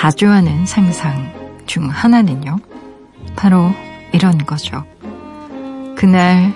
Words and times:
자주 0.00 0.30
하는 0.30 0.64
상상 0.64 1.30
중 1.66 1.90
하나는요. 1.90 2.56
바로 3.36 3.70
이런 4.14 4.38
거죠. 4.38 4.82
그날 5.94 6.54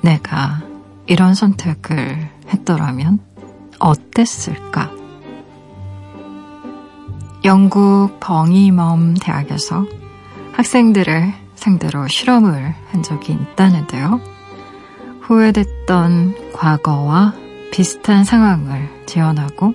내가 0.00 0.62
이런 1.04 1.34
선택을 1.34 2.26
했더라면 2.48 3.18
어땠을까? 3.80 4.90
영국 7.44 8.18
벙이멈 8.18 9.16
대학에서 9.20 9.84
학생들을 10.52 11.34
상대로 11.56 12.08
실험을 12.08 12.74
한 12.92 13.02
적이 13.02 13.34
있다는데요. 13.34 14.22
후회됐던 15.20 16.52
과거와 16.54 17.34
비슷한 17.72 18.24
상황을 18.24 18.88
재현하고 19.04 19.74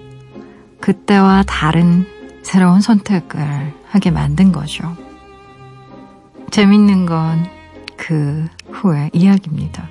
그때와 0.81 1.43
다른 1.45 2.14
새로운 2.45 2.79
선택을 2.81 3.73
하게 3.87 4.11
만든 4.11 4.51
거죠. 4.51 4.95
재밌는 6.51 7.05
건 7.05 7.55
그 7.97 8.47
후의 8.69 9.09
이야기입니다. 9.13 9.87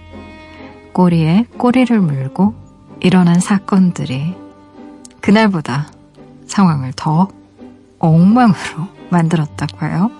꼬리에 0.92 1.46
꼬리를 1.56 1.98
물고 2.00 2.54
일어난 3.00 3.40
사건들이 3.40 4.36
그날보다 5.20 5.88
상황을 6.46 6.92
더 6.94 7.28
엉망으로 7.98 8.86
만들었다고 9.10 9.86
해요. 9.86 10.10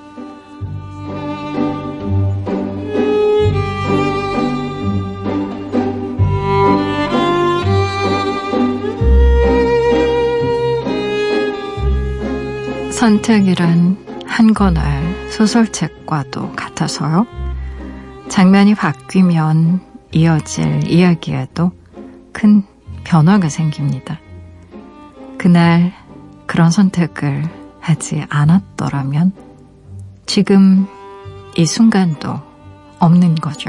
선택이란 13.05 14.25
한 14.25 14.55
권의 14.55 14.81
소설책과도 15.31 16.53
같아서요. 16.53 17.27
장면이 18.31 18.75
바뀌면 18.75 19.83
이어질 20.13 20.91
이야기에도 20.91 21.71
큰 22.33 22.63
변화가 23.05 23.51
생깁니다. 23.51 24.19
그날 25.37 25.93
그런 26.47 26.71
선택을 26.71 27.43
하지 27.79 28.25
않았더라면 28.31 29.33
지금 30.25 30.87
이 31.59 31.67
순간도 31.67 32.41
없는 33.01 33.35
거죠. 33.35 33.69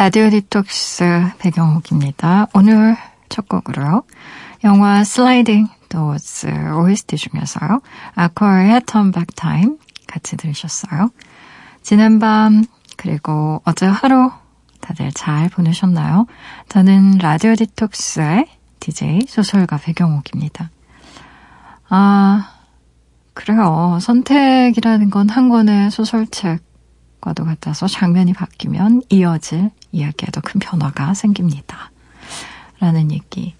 라디오 0.00 0.30
디톡스 0.30 1.32
백영옥입니다. 1.40 2.46
오늘 2.54 2.96
첫 3.28 3.46
곡으로요. 3.50 4.02
영화 4.64 5.04
슬라이딩 5.04 5.68
도어즈 5.90 6.46
OST 6.72 7.18
중에서요. 7.18 7.82
아쿠아의 8.14 8.80
Turn 8.86 9.12
같이 10.06 10.38
들으셨어요. 10.38 11.10
지난밤 11.82 12.64
그리고 12.96 13.60
어제 13.66 13.84
하루 13.84 14.30
다들 14.80 15.12
잘 15.12 15.50
보내셨나요? 15.50 16.26
저는 16.70 17.18
라디오 17.18 17.54
디톡스의 17.54 18.46
DJ 18.80 19.26
소설가 19.28 19.76
백영옥입니다. 19.76 20.70
아, 21.90 22.54
그래요. 23.34 23.98
선택이라는 24.00 25.10
건 25.10 25.28
한 25.28 25.50
권의 25.50 25.90
소설책과도 25.90 27.44
같아서 27.44 27.86
장면이 27.86 28.32
바뀌면 28.32 29.02
이어질 29.10 29.70
이야기에도 29.92 30.40
큰 30.40 30.60
변화가 30.60 31.14
생깁니다. 31.14 31.90
라는 32.78 33.10
얘기. 33.10 33.54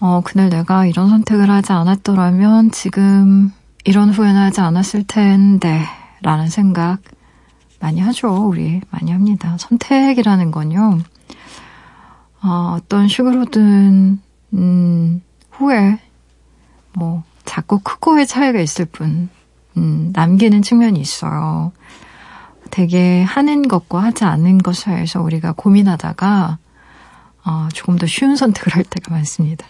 어, 0.00 0.20
그날 0.24 0.48
내가 0.48 0.86
이런 0.86 1.08
선택을 1.08 1.50
하지 1.50 1.72
않았더라면 1.72 2.70
지금 2.70 3.52
이런 3.84 4.10
후회는 4.10 4.40
하지 4.40 4.60
않았을 4.60 5.04
텐데, 5.04 5.84
라는 6.22 6.48
생각 6.48 6.98
많이 7.80 8.00
하죠. 8.00 8.48
우리 8.48 8.80
많이 8.90 9.12
합니다. 9.12 9.56
선택이라는 9.58 10.50
건요, 10.50 10.98
어, 12.42 12.76
어떤 12.76 13.08
식으로든, 13.08 14.20
음, 14.54 15.22
후회, 15.50 15.98
뭐, 16.94 17.22
작고 17.44 17.78
크고의 17.80 18.26
차이가 18.26 18.60
있을 18.60 18.84
뿐, 18.84 19.28
음, 19.76 20.12
남기는 20.14 20.62
측면이 20.62 21.00
있어요. 21.00 21.72
되게 22.70 23.22
하는 23.22 23.68
것과 23.68 24.02
하지 24.02 24.24
않는 24.24 24.58
것 24.58 24.76
사이에서 24.76 25.22
우리가 25.22 25.52
고민하다가 25.52 26.58
어, 27.44 27.68
조금 27.72 27.96
더 27.96 28.06
쉬운 28.06 28.36
선택을 28.36 28.74
할 28.74 28.84
때가 28.84 29.12
많습니다. 29.12 29.66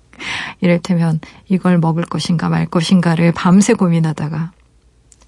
이를테면 0.60 1.20
이걸 1.48 1.78
먹을 1.78 2.04
것인가 2.04 2.48
말 2.48 2.66
것인가를 2.66 3.32
밤새 3.32 3.74
고민하다가 3.74 4.52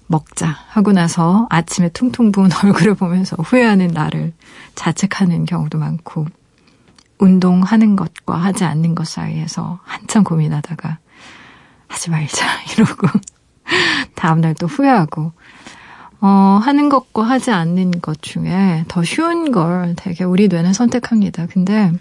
먹자 0.07 0.47
하고 0.69 0.91
나서 0.91 1.47
아침에 1.49 1.89
퉁퉁 1.89 2.31
부은 2.31 2.49
얼굴을 2.63 2.95
보면서 2.95 3.35
후회하는 3.37 3.87
나를 3.87 4.33
자책하는 4.75 5.45
경우도 5.45 5.77
많고 5.77 6.27
운동하는 7.19 7.95
것과 7.95 8.35
하지 8.35 8.65
않는 8.65 8.95
것 8.95 9.07
사이에서 9.07 9.79
한참 9.83 10.23
고민하다가 10.23 10.99
하지 11.87 12.09
말자 12.09 12.45
이러고 12.73 13.07
다음날 14.15 14.55
또 14.55 14.67
후회하고 14.67 15.31
어, 16.25 16.57
하는 16.63 16.87
것과 16.87 17.23
하지 17.23 17.51
않는 17.51 17.99
것 17.99 18.21
중에 18.21 18.85
더 18.87 19.03
쉬운 19.03 19.51
걸 19.51 19.93
되게 19.97 20.23
우리 20.23 20.47
뇌는 20.47 20.71
선택합니다. 20.71 21.47
근데 21.47 21.91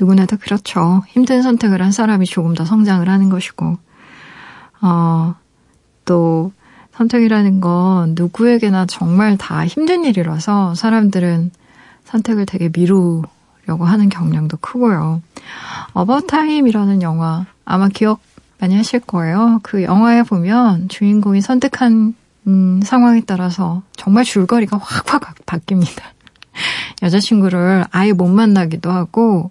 누구나 0.00 0.24
다 0.24 0.38
그렇죠. 0.40 1.02
힘든 1.08 1.42
선택을 1.42 1.82
한 1.82 1.92
사람이 1.92 2.24
조금 2.24 2.54
더 2.54 2.64
성장을 2.64 3.06
하는 3.06 3.28
것이고, 3.28 3.76
어, 4.80 5.34
또 6.06 6.52
선택이라는 6.92 7.60
건 7.60 8.14
누구에게나 8.16 8.86
정말 8.86 9.36
다 9.36 9.66
힘든 9.66 10.04
일이라서 10.04 10.74
사람들은 10.74 11.50
선택을 12.04 12.46
되게 12.46 12.70
미루려고 12.74 13.84
하는 13.84 14.08
경향도 14.08 14.56
크고요. 14.56 15.20
어바타임이라는 15.92 17.02
영화 17.02 17.44
아마 17.66 17.88
기억 17.88 18.20
많이 18.58 18.74
하실 18.74 19.00
거예요. 19.00 19.60
그 19.62 19.82
영화에 19.82 20.22
보면 20.22 20.88
주인공이 20.88 21.42
선택한 21.42 22.14
음, 22.46 22.80
상황에 22.82 23.22
따라서 23.26 23.82
정말 23.96 24.24
줄거리가 24.24 24.76
확확 24.78 25.34
바뀝니다. 25.46 26.02
여자친구를 27.02 27.84
아예 27.90 28.12
못 28.12 28.28
만나기도 28.28 28.90
하고, 28.90 29.50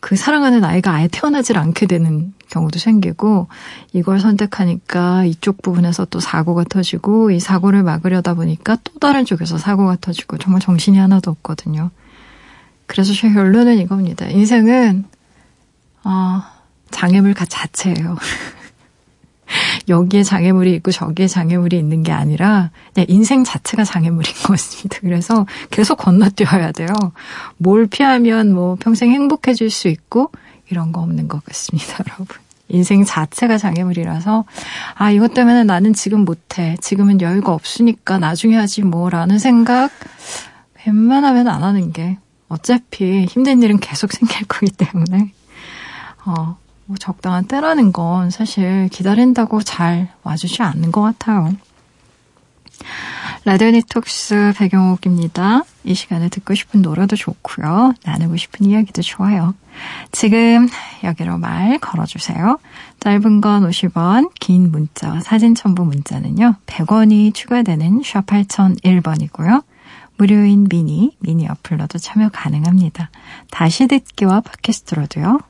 그 0.00 0.16
사랑하는 0.16 0.64
아이가 0.64 0.92
아예 0.92 1.08
태어나질 1.08 1.58
않게 1.58 1.86
되는 1.86 2.32
경우도 2.48 2.78
생기고, 2.78 3.48
이걸 3.92 4.20
선택하니까 4.20 5.24
이쪽 5.24 5.60
부분에서 5.62 6.06
또 6.06 6.20
사고가 6.20 6.64
터지고, 6.64 7.30
이 7.30 7.40
사고를 7.40 7.82
막으려다 7.82 8.34
보니까 8.34 8.76
또 8.84 8.98
다른 8.98 9.24
쪽에서 9.24 9.58
사고가 9.58 9.96
터지고, 10.00 10.38
정말 10.38 10.60
정신이 10.60 10.98
하나도 10.98 11.30
없거든요. 11.32 11.90
그래서 12.86 13.12
제 13.12 13.30
결론은 13.30 13.78
이겁니다. 13.78 14.26
인생은, 14.26 15.04
어, 16.04 16.42
장애물 16.90 17.34
가 17.34 17.44
자체예요. 17.44 18.16
여기에 19.88 20.22
장애물이 20.22 20.74
있고 20.76 20.90
저기에 20.90 21.26
장애물이 21.26 21.78
있는 21.78 22.02
게 22.02 22.12
아니라 22.12 22.70
그냥 22.94 23.06
인생 23.08 23.44
자체가 23.44 23.84
장애물인 23.84 24.32
것 24.42 24.48
같습니다. 24.48 24.98
그래서 25.00 25.46
계속 25.70 25.96
건너뛰어야 25.96 26.72
돼요. 26.72 26.88
뭘 27.56 27.86
피하면 27.86 28.52
뭐 28.52 28.76
평생 28.78 29.10
행복해질 29.12 29.70
수 29.70 29.88
있고 29.88 30.30
이런 30.70 30.92
거 30.92 31.00
없는 31.00 31.28
것 31.28 31.44
같습니다, 31.44 32.04
여러분. 32.08 32.26
인생 32.68 33.04
자체가 33.04 33.58
장애물이라서 33.58 34.44
아 34.94 35.10
이것 35.10 35.34
때문에 35.34 35.64
나는 35.64 35.92
지금 35.92 36.24
못해 36.24 36.76
지금은 36.80 37.20
여유가 37.20 37.52
없으니까 37.52 38.18
나중에 38.18 38.56
하지 38.56 38.82
뭐라는 38.82 39.40
생각 39.40 39.90
웬만하면 40.86 41.48
안 41.48 41.64
하는 41.64 41.92
게 41.92 42.18
어차피 42.48 43.24
힘든 43.24 43.62
일은 43.62 43.78
계속 43.80 44.12
생길 44.12 44.46
거기 44.46 44.70
때문에 44.70 45.32
어, 46.26 46.56
뭐 46.90 46.96
적당한 46.98 47.44
때라는 47.44 47.92
건 47.92 48.30
사실 48.30 48.88
기다린다고 48.88 49.62
잘 49.62 50.08
와주지 50.24 50.64
않는 50.64 50.90
것 50.90 51.02
같아요. 51.02 51.52
라디오 53.44 53.70
니톡스 53.70 54.54
배경옥입니다. 54.56 55.62
이 55.84 55.94
시간에 55.94 56.28
듣고 56.28 56.56
싶은 56.56 56.82
노래도 56.82 57.14
좋고요. 57.14 57.94
나누고 58.04 58.36
싶은 58.36 58.66
이야기도 58.66 59.02
좋아요. 59.02 59.54
지금 60.10 60.68
여기로 61.04 61.38
말 61.38 61.78
걸어주세요. 61.78 62.58
짧은 62.98 63.40
건 63.40 63.70
50원, 63.70 64.32
긴 64.40 64.72
문자, 64.72 65.20
사진 65.20 65.54
첨부 65.54 65.84
문자는요. 65.84 66.56
100원이 66.66 67.32
추가되는 67.34 68.02
샵 68.04 68.26
8001번이고요. 68.26 69.62
무료인 70.16 70.66
미니, 70.68 71.16
미니 71.20 71.46
어플로도 71.46 71.98
참여 71.98 72.30
가능합니다. 72.30 73.10
다시 73.52 73.86
듣기와 73.86 74.40
팟캐스트로도요. 74.40 75.49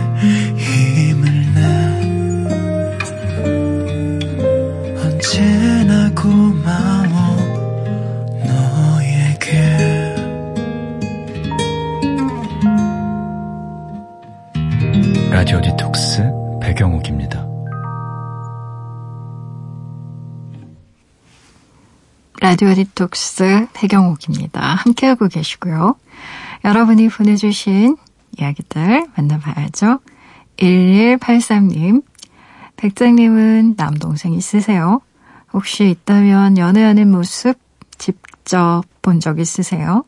라디오 15.41 15.59
디톡스 15.59 16.21
백영옥입니다. 16.61 17.47
라디오 22.39 22.75
디톡스 22.75 23.69
백영옥입니다. 23.73 24.61
함께하고 24.61 25.27
계시고요. 25.29 25.95
여러분이 26.63 27.09
보내주신 27.09 27.97
이야기들 28.37 29.07
만나봐야죠. 29.17 30.01
1183님, 30.57 32.03
백작님은 32.75 33.73
남동생 33.77 34.33
있으세요? 34.33 35.01
혹시 35.53 35.89
있다면 35.89 36.59
연애하는 36.59 37.09
모습 37.09 37.57
직접 37.97 38.83
본 39.01 39.19
적 39.19 39.39
있으세요? 39.39 40.05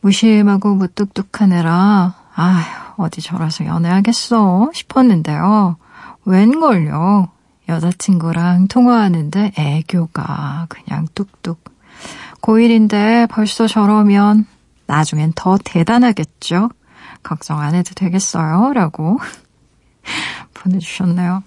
무심하고 0.00 0.74
무뚝뚝한 0.74 1.52
애라, 1.52 2.16
아휴, 2.34 2.83
어디 2.96 3.20
저라서 3.20 3.66
연애하겠어 3.66 4.70
싶었는데요. 4.72 5.76
웬걸요. 6.24 7.28
여자친구랑 7.68 8.68
통화하는데 8.68 9.52
애교가 9.56 10.66
그냥 10.68 11.06
뚝뚝. 11.14 11.64
고1인데 12.40 13.28
벌써 13.30 13.66
저러면 13.66 14.46
나중엔 14.86 15.32
더 15.34 15.56
대단하겠죠? 15.64 16.68
걱정 17.22 17.60
안 17.60 17.74
해도 17.74 17.94
되겠어요? 17.94 18.74
라고 18.74 19.18
보내주셨네요. 20.52 21.42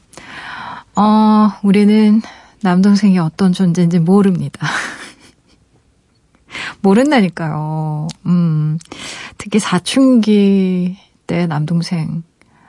어, 0.96 1.52
우리는 1.62 2.22
남동생이 2.62 3.20
어떤 3.20 3.54
존재인지 3.54 4.00
모릅니다. 4.00 4.68
모른다니까요. 6.82 8.08
음, 8.26 8.80
특히 9.38 9.60
사춘기 9.60 10.98
때 11.28 11.46
남동생 11.48 12.24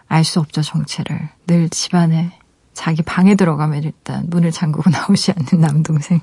알 0.08 0.24
수 0.24 0.40
없죠, 0.40 0.62
정체를. 0.62 1.28
늘 1.46 1.68
집안에 1.68 2.32
자기 2.74 3.02
방에 3.02 3.34
들어가면 3.34 3.82
일단 3.84 4.24
문을 4.28 4.50
잠그고 4.52 4.90
나오지 4.90 5.32
않는 5.32 5.60
남동생. 5.60 6.20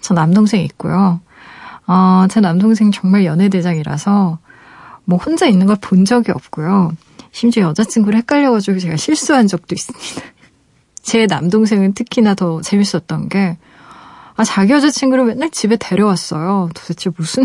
저 0.00 0.14
남동생 0.14 0.60
있고요. 0.62 1.20
어, 1.86 2.26
제 2.30 2.40
남동생 2.40 2.90
정말 2.92 3.24
연애대장이라서 3.24 4.38
뭐 5.04 5.18
혼자 5.18 5.46
있는 5.46 5.66
걸 5.66 5.76
본 5.80 6.04
적이 6.04 6.32
없고요. 6.32 6.92
심지어 7.32 7.68
여자친구를 7.68 8.18
헷갈려가지고 8.20 8.78
제가 8.78 8.96
실수한 8.96 9.46
적도 9.46 9.74
있습니다. 9.74 10.22
제 11.02 11.26
남동생은 11.26 11.94
특히나 11.94 12.34
더 12.34 12.60
재밌었던 12.60 13.28
게, 13.28 13.56
아, 14.36 14.42
자기 14.44 14.72
여자친구를 14.72 15.24
맨날 15.26 15.50
집에 15.50 15.76
데려왔어요. 15.76 16.70
도대체 16.74 17.10
무슨, 17.16 17.44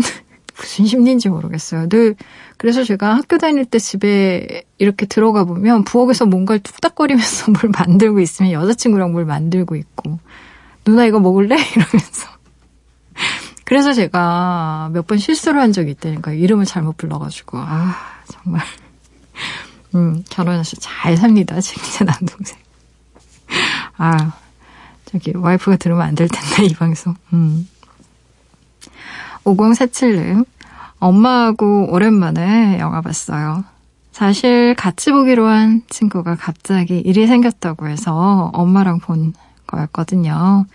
무슨 0.62 0.86
심리인지 0.86 1.28
모르겠어요. 1.28 1.88
늘, 1.88 2.14
그래서 2.56 2.84
제가 2.84 3.16
학교 3.16 3.36
다닐 3.36 3.64
때 3.64 3.80
집에 3.80 4.62
이렇게 4.78 5.06
들어가 5.06 5.42
보면 5.44 5.82
부엌에서 5.84 6.26
뭔가를 6.26 6.60
뚝딱거리면서 6.62 7.50
뭘 7.52 7.72
만들고 7.76 8.20
있으면 8.20 8.52
여자친구랑 8.52 9.10
뭘 9.12 9.24
만들고 9.24 9.74
있고, 9.74 10.20
누나 10.84 11.04
이거 11.04 11.18
먹을래? 11.20 11.56
이러면서. 11.74 12.28
그래서 13.64 13.92
제가 13.92 14.90
몇 14.92 15.06
번 15.06 15.18
실수를 15.18 15.60
한 15.60 15.72
적이 15.72 15.92
있다니까 15.92 16.32
이름을 16.32 16.64
잘못 16.66 16.96
불러가지고 16.98 17.58
아 17.58 17.96
정말 18.30 18.60
음 19.94 20.22
결혼해서 20.28 20.76
잘 20.78 21.16
삽니다 21.16 21.58
지금 21.60 21.82
제 21.90 22.04
남동생 22.04 22.58
아 23.96 24.32
저기 25.06 25.32
와이프가 25.34 25.76
들으면 25.76 26.02
안 26.02 26.14
될 26.14 26.28
텐데 26.28 26.66
이 26.66 26.74
방송 26.74 27.14
음 27.32 27.66
5047님 29.44 30.44
엄마하고 30.98 31.92
오랜만에 31.92 32.78
영화 32.78 33.00
봤어요 33.00 33.64
사실 34.12 34.74
같이 34.74 35.10
보기로 35.10 35.46
한 35.46 35.82
친구가 35.88 36.36
갑자기 36.36 36.98
일이 36.98 37.26
생겼다고 37.26 37.88
해서 37.88 38.50
엄마랑 38.52 39.00
본 39.00 39.32
거였거든요 39.66 40.66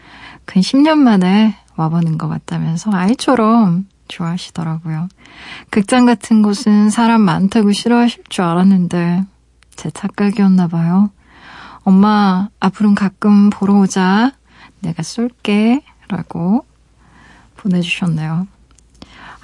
근 0.46 0.62
10년 0.62 0.98
만에 0.98 1.56
와보는 1.76 2.18
것 2.18 2.28
같다면서 2.28 2.92
아이처럼 2.92 3.86
좋아하시더라고요. 4.08 5.08
극장 5.70 6.06
같은 6.06 6.42
곳은 6.42 6.90
사람 6.90 7.22
많다고 7.22 7.72
싫어하실 7.72 8.24
줄 8.30 8.44
알았는데 8.46 9.24
제 9.76 9.90
착각이었나 9.92 10.68
봐요. 10.68 11.12
엄마, 11.84 12.50
앞으로는 12.60 12.96
가끔 12.96 13.50
보러 13.50 13.76
오자. 13.76 14.32
내가 14.80 15.04
쏠게. 15.04 15.84
라고 16.10 16.66
보내주셨네요. 17.58 18.48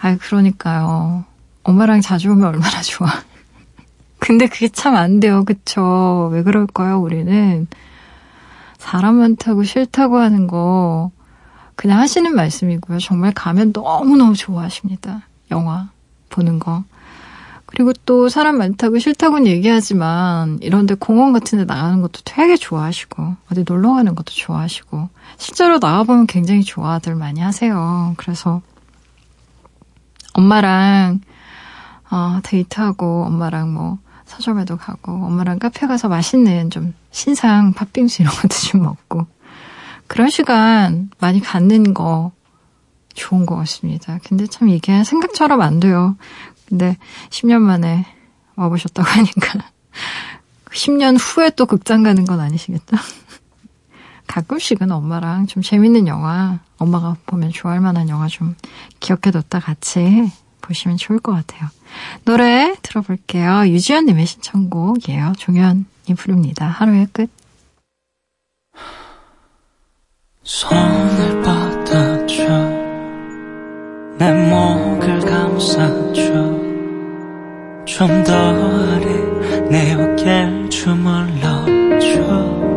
아 0.03 0.17
그러니까요. 0.17 1.23
엄마랑 1.63 2.01
자주 2.01 2.29
오면 2.31 2.45
얼마나 2.45 2.81
좋아. 2.81 3.07
근데 4.19 4.47
그게 4.47 4.67
참 4.67 4.95
안 4.97 5.21
돼요. 5.21 5.45
그쵸? 5.45 6.29
왜 6.33 6.43
그럴까요, 6.43 6.99
우리는? 6.99 7.67
사람 8.77 9.15
많다고 9.15 9.63
싫다고 9.63 10.17
하는 10.17 10.47
거 10.47 11.09
그냥 11.75 11.99
하시는 11.99 12.35
말씀이고요. 12.35 12.99
정말 12.99 13.31
가면 13.33 13.71
너무너무 13.73 14.35
좋아하십니다. 14.35 15.21
영화 15.51 15.89
보는 16.29 16.59
거. 16.59 16.83
그리고 17.65 17.93
또 18.05 18.27
사람 18.27 18.57
많다고 18.57 18.99
싫다고는 18.99 19.47
얘기하지만 19.47 20.59
이런데 20.61 20.95
공원 20.95 21.31
같은 21.31 21.59
데 21.59 21.65
나가는 21.65 22.01
것도 22.01 22.19
되게 22.25 22.57
좋아하시고 22.57 23.35
어디 23.51 23.63
놀러 23.65 23.93
가는 23.93 24.13
것도 24.15 24.33
좋아하시고 24.33 25.07
실제로 25.37 25.79
나가보면 25.79 26.27
굉장히 26.27 26.61
좋아들 26.63 27.15
많이 27.15 27.39
하세요. 27.39 28.13
그래서 28.17 28.61
엄마랑 30.33 31.21
어, 32.11 32.39
데이트하고 32.43 33.25
엄마랑 33.25 33.73
뭐 33.73 33.97
서점에도 34.25 34.77
가고 34.77 35.11
엄마랑 35.11 35.59
카페 35.59 35.87
가서 35.87 36.09
맛있는 36.09 36.69
좀 36.69 36.93
신상 37.11 37.73
팥빙수 37.73 38.21
이런 38.21 38.33
것도 38.33 38.49
좀 38.49 38.83
먹고 38.83 39.27
그런 40.07 40.29
시간 40.29 41.09
많이 41.19 41.39
갖는 41.39 41.93
거 41.93 42.31
좋은 43.13 43.45
것 43.45 43.55
같습니다. 43.57 44.19
근데 44.25 44.47
참 44.47 44.69
이게 44.69 45.03
생각처럼 45.03 45.61
안 45.61 45.79
돼요. 45.79 46.15
근데 46.67 46.97
10년 47.29 47.59
만에 47.59 48.05
와보셨다고 48.55 49.07
하니까 49.07 49.59
10년 50.71 51.17
후에 51.19 51.51
또 51.51 51.65
극장 51.65 52.03
가는 52.03 52.25
건 52.25 52.39
아니시겠죠? 52.39 52.97
가끔씩은 54.27 54.91
엄마랑 54.91 55.47
좀 55.47 55.61
재밌는 55.61 56.07
영화, 56.07 56.59
엄마가 56.77 57.17
보면 57.25 57.51
좋아할 57.51 57.79
만한 57.81 58.09
영화 58.09 58.27
좀 58.27 58.55
기억해뒀다 58.99 59.59
같이 59.59 60.31
보시면 60.61 60.97
좋을 60.97 61.19
것 61.19 61.33
같아요. 61.33 61.69
노래 62.25 62.75
들어볼게요. 62.81 63.67
유지연님의 63.67 64.25
신청곡이에요. 64.25 65.33
종현이 65.37 65.85
부릅니다. 66.17 66.67
하루의 66.67 67.07
끝. 67.11 67.29
손을 70.43 71.41
뻗어줘 71.41 72.43
내 74.17 74.31
목을 74.49 75.19
감싸줘 75.21 76.63
좀 77.85 78.23
더 78.23 78.33
아래 78.33 79.05
내 79.69 79.93
어깨를 79.93 80.69
주물러줘 80.69 82.72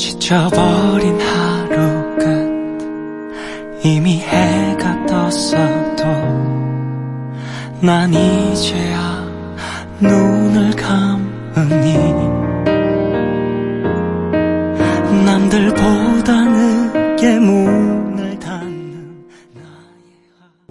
지쳐버린 0.00 1.20
하루 1.20 2.16
끝 2.16 3.84
이미 3.84 4.18
해가 4.20 5.04
떴어도 5.04 6.04
난 7.82 8.08
이제야 8.14 9.28
눈을 10.00 10.70
감으니 10.70 11.98
남들보다 15.26 16.44
늦게 16.46 17.38
문을 17.38 18.38
닫는 18.38 19.26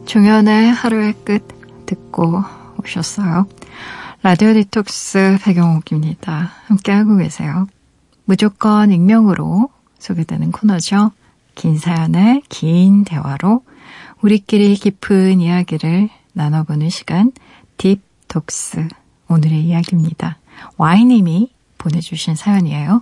종현의 0.07 0.71
하루의 0.71 1.13
끝 1.23 1.47
듣고 1.85 2.43
오셨어요. 2.81 3.45
라디오 4.23 4.53
디톡스 4.53 5.37
백영옥입니다. 5.43 6.51
함께하고 6.65 7.17
계세요. 7.17 7.67
무조건 8.29 8.91
익명으로 8.91 9.69
소개되는 9.97 10.51
코너죠. 10.51 11.09
긴 11.55 11.79
사연의 11.79 12.43
긴 12.47 13.03
대화로 13.03 13.63
우리끼리 14.21 14.75
깊은 14.75 15.41
이야기를 15.41 16.09
나눠보는 16.33 16.91
시간 16.91 17.31
딥톡스 17.77 18.87
오늘의 19.29 19.63
이야기입니다. 19.63 20.37
Y님이 20.77 21.49
보내주신 21.79 22.35
사연이에요. 22.35 23.01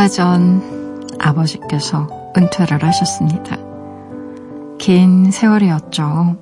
얼마 0.00 0.08
전 0.08 1.10
아버지께서 1.18 2.08
은퇴를 2.34 2.82
하셨습니다. 2.82 3.58
긴 4.78 5.30
세월이었죠. 5.30 6.38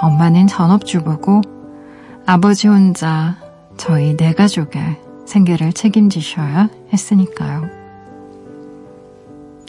엄마는 0.00 0.46
전업주부고 0.46 1.40
아버지 2.24 2.68
혼자 2.68 3.34
저희 3.76 4.16
네 4.16 4.32
가족의 4.32 5.00
생계를 5.26 5.72
책임지셔야 5.72 6.68
했으니까요. 6.92 7.64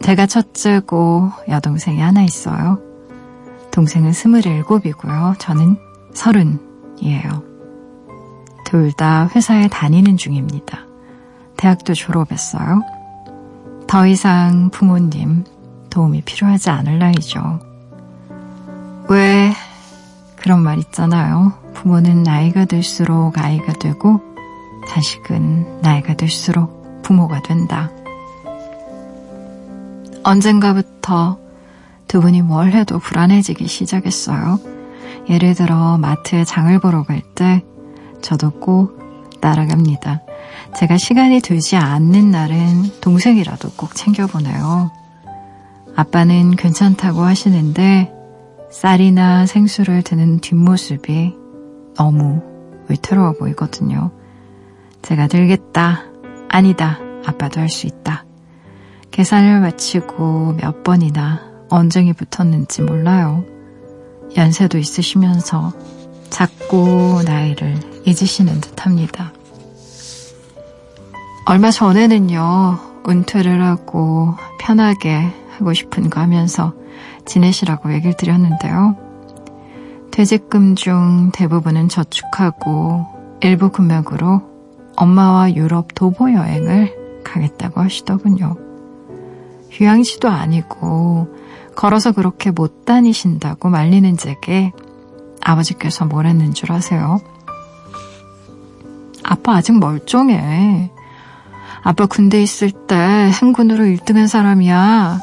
제가 0.04 0.28
첫째고 0.28 1.32
여동생이 1.50 2.00
하나 2.00 2.22
있어요. 2.22 2.80
동생은 3.72 4.14
스물일곱이고요. 4.14 5.34
저는 5.40 5.78
서른이에요. 6.14 7.44
둘 8.66 8.92
다 8.92 9.28
회사에 9.36 9.68
다니는 9.68 10.16
중입니다. 10.16 10.86
대학도 11.58 11.96
졸업했어요. 11.96 12.84
더 13.88 14.08
이상 14.08 14.70
부모님 14.72 15.44
도움이 15.90 16.22
필요하지 16.22 16.70
않을 16.70 17.00
나이죠. 17.00 17.60
왜 19.10 19.54
그런 20.36 20.62
말 20.62 20.80
있잖아요. 20.80 21.54
부모는 21.74 22.24
나이가 22.24 22.66
들수록 22.66 23.38
아이가 23.38 23.74
되고 23.74 24.22
자식은 24.88 25.82
나이가 25.82 26.16
들수록 26.16 27.02
부모가 27.04 27.42
된다. 27.42 27.92
언젠가부터 30.24 31.38
두 32.08 32.22
분이 32.22 32.42
뭘 32.42 32.72
해도 32.72 33.00
불안해지기 33.00 33.68
시작했어요. 33.68 34.60
예를 35.30 35.54
들어 35.56 35.98
마트에 35.98 36.44
장을 36.44 36.78
보러 36.80 37.04
갈 37.04 37.22
때 37.36 37.64
저도 38.22 38.52
꼭 38.52 39.40
따라갑니다. 39.42 40.22
제가 40.74 40.98
시간이 40.98 41.42
되지 41.42 41.78
않는 41.78 42.32
날은 42.32 43.00
동생이라도 43.02 43.72
꼭 43.78 43.96
챙겨보내요. 43.96 44.92
아빠는 45.96 46.56
괜찮다고 46.56 47.22
하시는데 47.22 48.12
쌀이나 48.72 49.46
생수를 49.46 50.02
드는 50.02 50.40
뒷모습이 50.40 51.34
너무 51.96 52.42
위태로워 52.90 53.34
보이거든요. 53.34 54.12
제가 55.02 55.28
들겠다. 55.28 56.04
아니다. 56.50 57.00
아빠도 57.26 57.62
할 57.62 57.70
수 57.70 57.88
있다. 57.88 58.26
계산을 59.12 59.62
마치고 59.62 60.58
몇 60.58 60.84
번이나 60.84 61.42
언쟁이 61.70 62.12
붙었는지 62.14 62.82
몰라요. 62.82 63.46
연세도 64.36 64.78
있으시면서 64.78 65.72
자꾸 66.30 67.24
나이를 67.26 67.76
잊으시는 68.06 68.60
듯 68.60 68.86
합니다. 68.86 69.32
얼마 71.48 71.70
전에는요, 71.70 72.80
은퇴를 73.08 73.64
하고 73.64 74.34
편하게 74.60 75.32
하고 75.52 75.74
싶은 75.74 76.10
거 76.10 76.20
하면서 76.20 76.74
지내시라고 77.26 77.94
얘기를 77.94 78.18
드렸는데요. 78.18 78.98
퇴직금 80.10 80.74
중 80.74 81.30
대부분은 81.34 81.88
저축하고 81.88 83.06
일부 83.42 83.70
금액으로 83.70 84.42
엄마와 84.96 85.54
유럽 85.54 85.94
도보 85.94 86.34
여행을 86.34 87.22
가겠다고 87.24 87.80
하시더군요. 87.80 88.56
휴양지도 89.70 90.30
아니고 90.30 91.28
걸어서 91.76 92.12
그렇게 92.12 92.50
못 92.50 92.86
다니신다고 92.86 93.70
말리는 93.70 94.18
제게 94.18 94.72
아버지께서 95.42 96.06
뭘 96.06 96.26
했는 96.26 96.56
줄 96.56 96.72
아세요? 96.72 97.20
아빠 99.22 99.58
아직 99.58 99.78
멀쩡해. 99.78 100.95
아빠 101.88 102.08
군대 102.08 102.42
있을 102.42 102.72
때 102.72 102.96
행군으로 102.96 103.84
1등한 103.84 104.28
사람이야. 104.28 105.20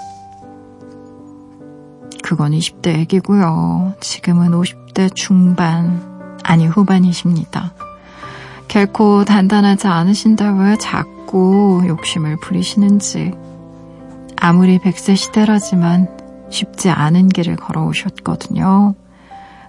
그건 2.23 2.53
20대 2.53 2.99
얘기고요. 2.99 3.95
지금은 3.99 4.53
50대 4.53 5.13
중반, 5.13 6.39
아니 6.45 6.69
후반이십니다. 6.69 7.75
결코 8.69 9.25
단단하지 9.25 9.89
않으신다 9.89 10.53
왜 10.53 10.77
자꾸 10.77 11.83
욕심을 11.85 12.37
부리시는지. 12.37 13.33
아무리 14.37 14.79
100세 14.79 15.17
시대라지만 15.17 16.07
쉽지 16.49 16.91
않은 16.91 17.31
길을 17.31 17.57
걸어오셨거든요. 17.57 18.95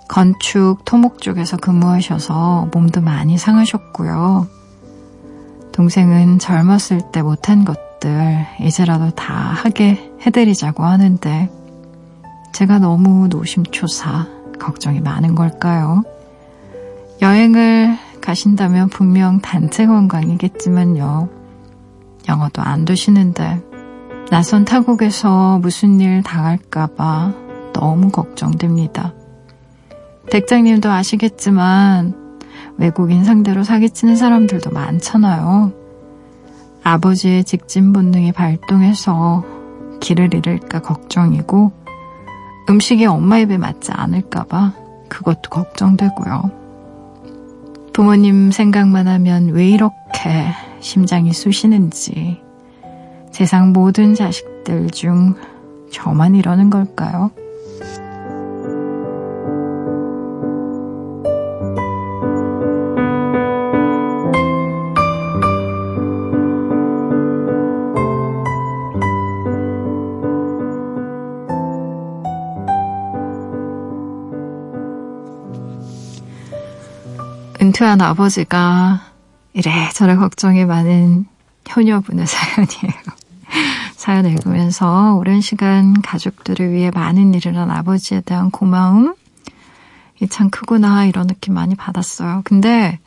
건축, 0.08 0.86
토목 0.86 1.22
쪽에서 1.22 1.58
근무하셔서 1.58 2.70
몸도 2.72 3.02
많이 3.02 3.40
상하셨고요. 3.40 4.48
동생은 5.74 6.40
젊었을 6.40 7.12
때 7.12 7.22
못한 7.22 7.66
것들 7.66 8.46
이제라도 8.62 9.10
다 9.10 9.34
하게 9.34 10.14
해드리자고 10.22 10.84
하는데 10.84 11.50
제가 12.54 12.80
너무 12.80 13.28
노심초사 13.28 14.28
걱정이 14.60 15.02
많은 15.02 15.36
걸까요? 15.36 16.04
여행을 17.22 17.98
가신다면 18.22 18.90
분명 18.90 19.42
단체 19.42 19.86
관광이겠지만요. 19.86 21.30
영어도 22.30 22.62
안 22.62 22.86
되시는데 22.86 23.62
낯선 24.30 24.66
타국에서 24.66 25.60
무슨 25.60 26.00
일 26.00 26.24
당할까봐 26.24 27.34
너무 27.74 28.10
걱정됩니다. 28.10 29.14
백장님도 30.32 30.90
아시겠지만 30.90 32.23
외국인 32.84 33.24
상대로 33.24 33.64
사기치는 33.64 34.18
사람들도 34.18 34.72
많잖아요. 34.72 35.72
아버지의 36.84 37.46
직진 37.46 37.94
본능이 37.94 38.34
발동해서 38.34 39.46
길을 40.02 40.34
잃을까 40.34 40.82
걱정이고 40.82 41.72
음식이 42.70 43.06
엄마 43.06 43.38
입에 43.40 43.58
맞지 43.58 43.94
않을까봐 43.94 44.74
그것도 45.08 45.50
걱정되고요. 45.50 46.52
부모님 47.94 48.52
생각만 48.52 49.08
하면 49.08 49.48
왜 49.52 49.70
이렇게 49.70 50.48
심장이 50.82 51.32
쑤시는지 51.32 52.42
세상 53.32 53.72
모든 53.72 54.14
자식들 54.14 54.90
중 54.90 55.36
저만 55.90 56.36
이러는 56.36 56.70
걸까요? 56.70 57.32
뭉투한 77.74 78.02
아버지가 78.02 79.02
이래저래 79.54 80.16
걱정이 80.16 80.64
많은 80.66 81.26
효녀분의 81.76 82.26
사연이에요. 82.28 83.02
사연 83.96 84.26
읽으면서 84.26 85.16
오랜 85.16 85.42
시간 85.42 86.00
가족들을 86.02 86.72
위해 86.72 86.92
많은 86.94 87.34
일을 87.34 87.58
한 87.58 87.72
아버지에 87.72 88.22
대한 88.22 88.52
고마움, 88.52 89.16
이 90.22 90.28
참 90.28 90.50
크구나 90.50 91.06
이런 91.06 91.28
느낌 91.28 91.56
많이 91.56 91.76
받았어요. 91.76 92.42
근데 92.46 93.00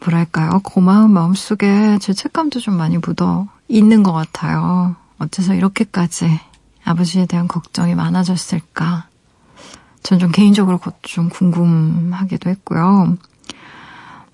뭐랄까요? 0.00 0.60
고마운 0.64 1.10
마음속에 1.12 1.98
죄책감도 1.98 2.58
좀 2.60 2.76
많이 2.76 2.98
묻어 2.98 3.46
있는 3.68 4.02
것 4.02 4.12
같아요. 4.12 4.96
어째서 5.18 5.54
이렇게까지 5.54 6.40
아버지에 6.84 7.26
대한 7.26 7.46
걱정이 7.48 7.94
많아졌을까? 7.94 9.06
전 10.02 10.18
좀 10.18 10.32
개인적으로 10.32 10.80
좀 11.02 11.28
궁금하기도 11.28 12.50
했고요. 12.50 13.16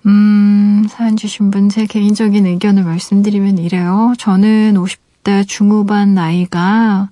음, 0.05 0.85
사연 0.89 1.17
주신 1.17 1.51
분 1.51 1.69
제 1.69 1.85
개인적인 1.85 2.45
의견을 2.45 2.83
말씀드리면 2.83 3.57
이래요. 3.57 4.13
저는 4.17 4.75
50대 4.75 5.47
중후반 5.47 6.13
나이가 6.13 7.09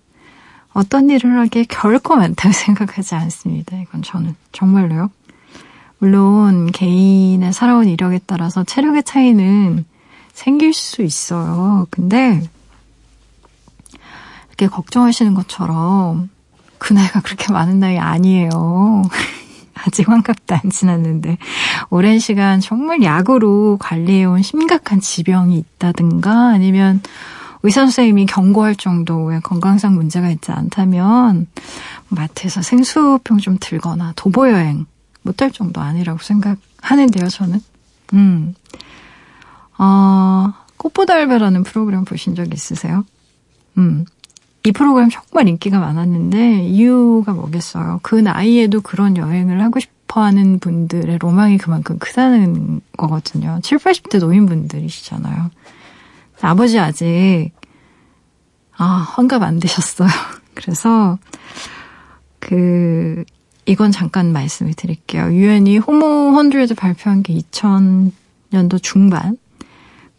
어떤 0.73 1.09
일을 1.09 1.37
하기에 1.39 1.65
결코 1.69 2.15
많다고 2.15 2.53
생각하지 2.53 3.15
않습니다. 3.15 3.77
이건 3.77 4.01
저는 4.03 4.35
정말로요. 4.51 5.09
물론 5.99 6.71
개인의 6.71 7.53
살아온 7.53 7.87
이력에 7.87 8.19
따라서 8.25 8.63
체력의 8.63 9.03
차이는 9.03 9.85
생길 10.33 10.73
수 10.73 11.01
있어요. 11.01 11.87
근데 11.89 12.41
이렇게 14.49 14.67
걱정하시는 14.67 15.33
것처럼 15.33 16.29
그 16.77 16.93
나이가 16.93 17.21
그렇게 17.21 17.51
많은 17.51 17.79
나이 17.79 17.97
아니에요. 17.97 19.01
아직 19.85 20.09
환갑도 20.09 20.55
안 20.55 20.69
지났는데 20.69 21.37
오랜 21.89 22.19
시간 22.19 22.59
정말 22.59 23.03
약으로 23.03 23.77
관리해온 23.79 24.41
심각한 24.41 24.99
지병이 24.99 25.57
있다든가 25.57 26.49
아니면 26.49 27.01
의사 27.63 27.81
선생님이 27.81 28.27
경고할 28.27 28.75
정도의 28.75 29.41
건강상 29.41 29.95
문제가 29.95 30.29
있지 30.29 30.51
않다면 30.51 31.47
마트에서 32.09 32.61
생수병 32.61 33.39
좀 33.39 33.57
들거나 33.59 34.13
도보 34.15 34.49
여행 34.51 34.85
못할 35.23 35.51
정도 35.51 35.81
아니라고 35.81 36.19
생각하는데요, 36.19 37.27
저는. 37.27 37.59
음. 38.13 38.55
어, 39.77 40.53
꽃보다 40.77 41.15
알바라는 41.15 41.63
프로그램 41.63 42.05
보신 42.05 42.35
적 42.35 42.53
있으세요? 42.53 43.05
음. 43.77 44.05
이 44.63 44.71
프로그램 44.71 45.09
정말 45.09 45.47
인기가 45.47 45.79
많았는데 45.79 46.63
이유가 46.63 47.33
뭐겠어요. 47.33 47.99
그 48.03 48.15
나이에도 48.15 48.81
그런 48.81 49.15
여행을 49.15 49.61
하고 49.61 49.79
싶어 49.79 50.21
하는 50.21 50.59
분들의 50.59 51.19
로망이 51.19 51.57
그만큼 51.57 51.97
크다는 51.99 52.81
거거든요. 52.97 53.59
7, 53.63 53.77
80대 53.77 54.19
노인분들이시잖아요. 54.19 55.51
아버지 56.41 56.79
아직 56.79 57.51
아, 58.77 58.85
환갑 58.85 59.41
안 59.41 59.59
되셨어요. 59.59 60.09
그래서 60.53 61.17
그 62.39 63.23
이건 63.65 63.91
잠깐 63.91 64.31
말씀을 64.31 64.73
드릴게요. 64.73 65.31
유엔이 65.33 65.79
호모 65.79 66.31
헌드레드 66.31 66.75
발표한 66.75 67.23
게 67.23 67.33
2000년도 67.33 68.81
중반. 68.81 69.37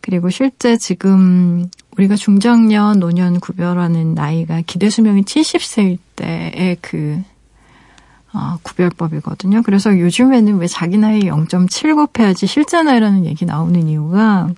그리고 0.01 0.31
실제 0.31 0.77
지금 0.77 1.71
우리가 1.99 2.15
중장년, 2.15 3.01
노년 3.01 3.41
구별하는 3.41 4.15
나이가 4.15 4.63
기대 4.65 4.89
수명이 4.89 5.23
70세일 5.23 5.99
때의 6.15 6.77
그 6.81 7.21
어, 8.33 8.59
구별법이거든요. 8.63 9.63
그래서 9.63 9.99
요즘에는 9.99 10.59
왜 10.59 10.67
자기 10.69 10.97
나이 10.97 11.23
0.7 11.23 11.97
곱 11.97 12.19
해야지 12.19 12.47
실제 12.47 12.83
나이라는 12.83 13.25
얘기 13.25 13.45
나오는 13.45 13.89
이유가 13.89 14.49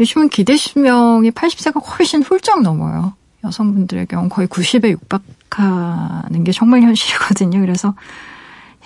요즘은 0.00 0.30
기대 0.30 0.56
수명이 0.56 1.30
80세가 1.32 1.98
훨씬 1.98 2.22
훌쩍 2.22 2.62
넘어요. 2.62 3.14
여성분들의 3.44 4.06
경우 4.06 4.28
거의 4.30 4.48
90에 4.48 4.90
육박하는 4.90 6.44
게 6.44 6.52
정말 6.52 6.80
현실이거든요. 6.82 7.60
그래서 7.60 7.94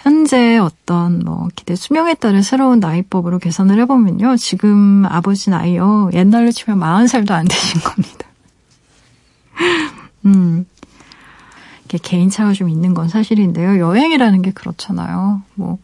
현재 0.08 0.56
어떤 0.56 1.18
뭐 1.18 1.48
기대 1.54 1.76
수명에 1.76 2.14
따른 2.14 2.40
새로운 2.40 2.80
나이법으로 2.80 3.38
계산을 3.38 3.78
해보면요. 3.80 4.36
지금 4.38 5.04
아버지 5.04 5.50
나이요. 5.50 6.12
옛날로 6.14 6.50
치면 6.50 6.80
40살도 6.80 7.30
안 7.32 7.44
되신 7.46 7.82
겁니다. 7.82 8.26
음. 10.24 10.64
개인차가 11.88 12.54
좀 12.54 12.70
있는 12.70 12.94
건 12.94 13.08
사실인데요. 13.08 13.78
여행이라는 13.78 14.40
게 14.40 14.50
그렇잖아요. 14.50 15.42
뭐, 15.54 15.78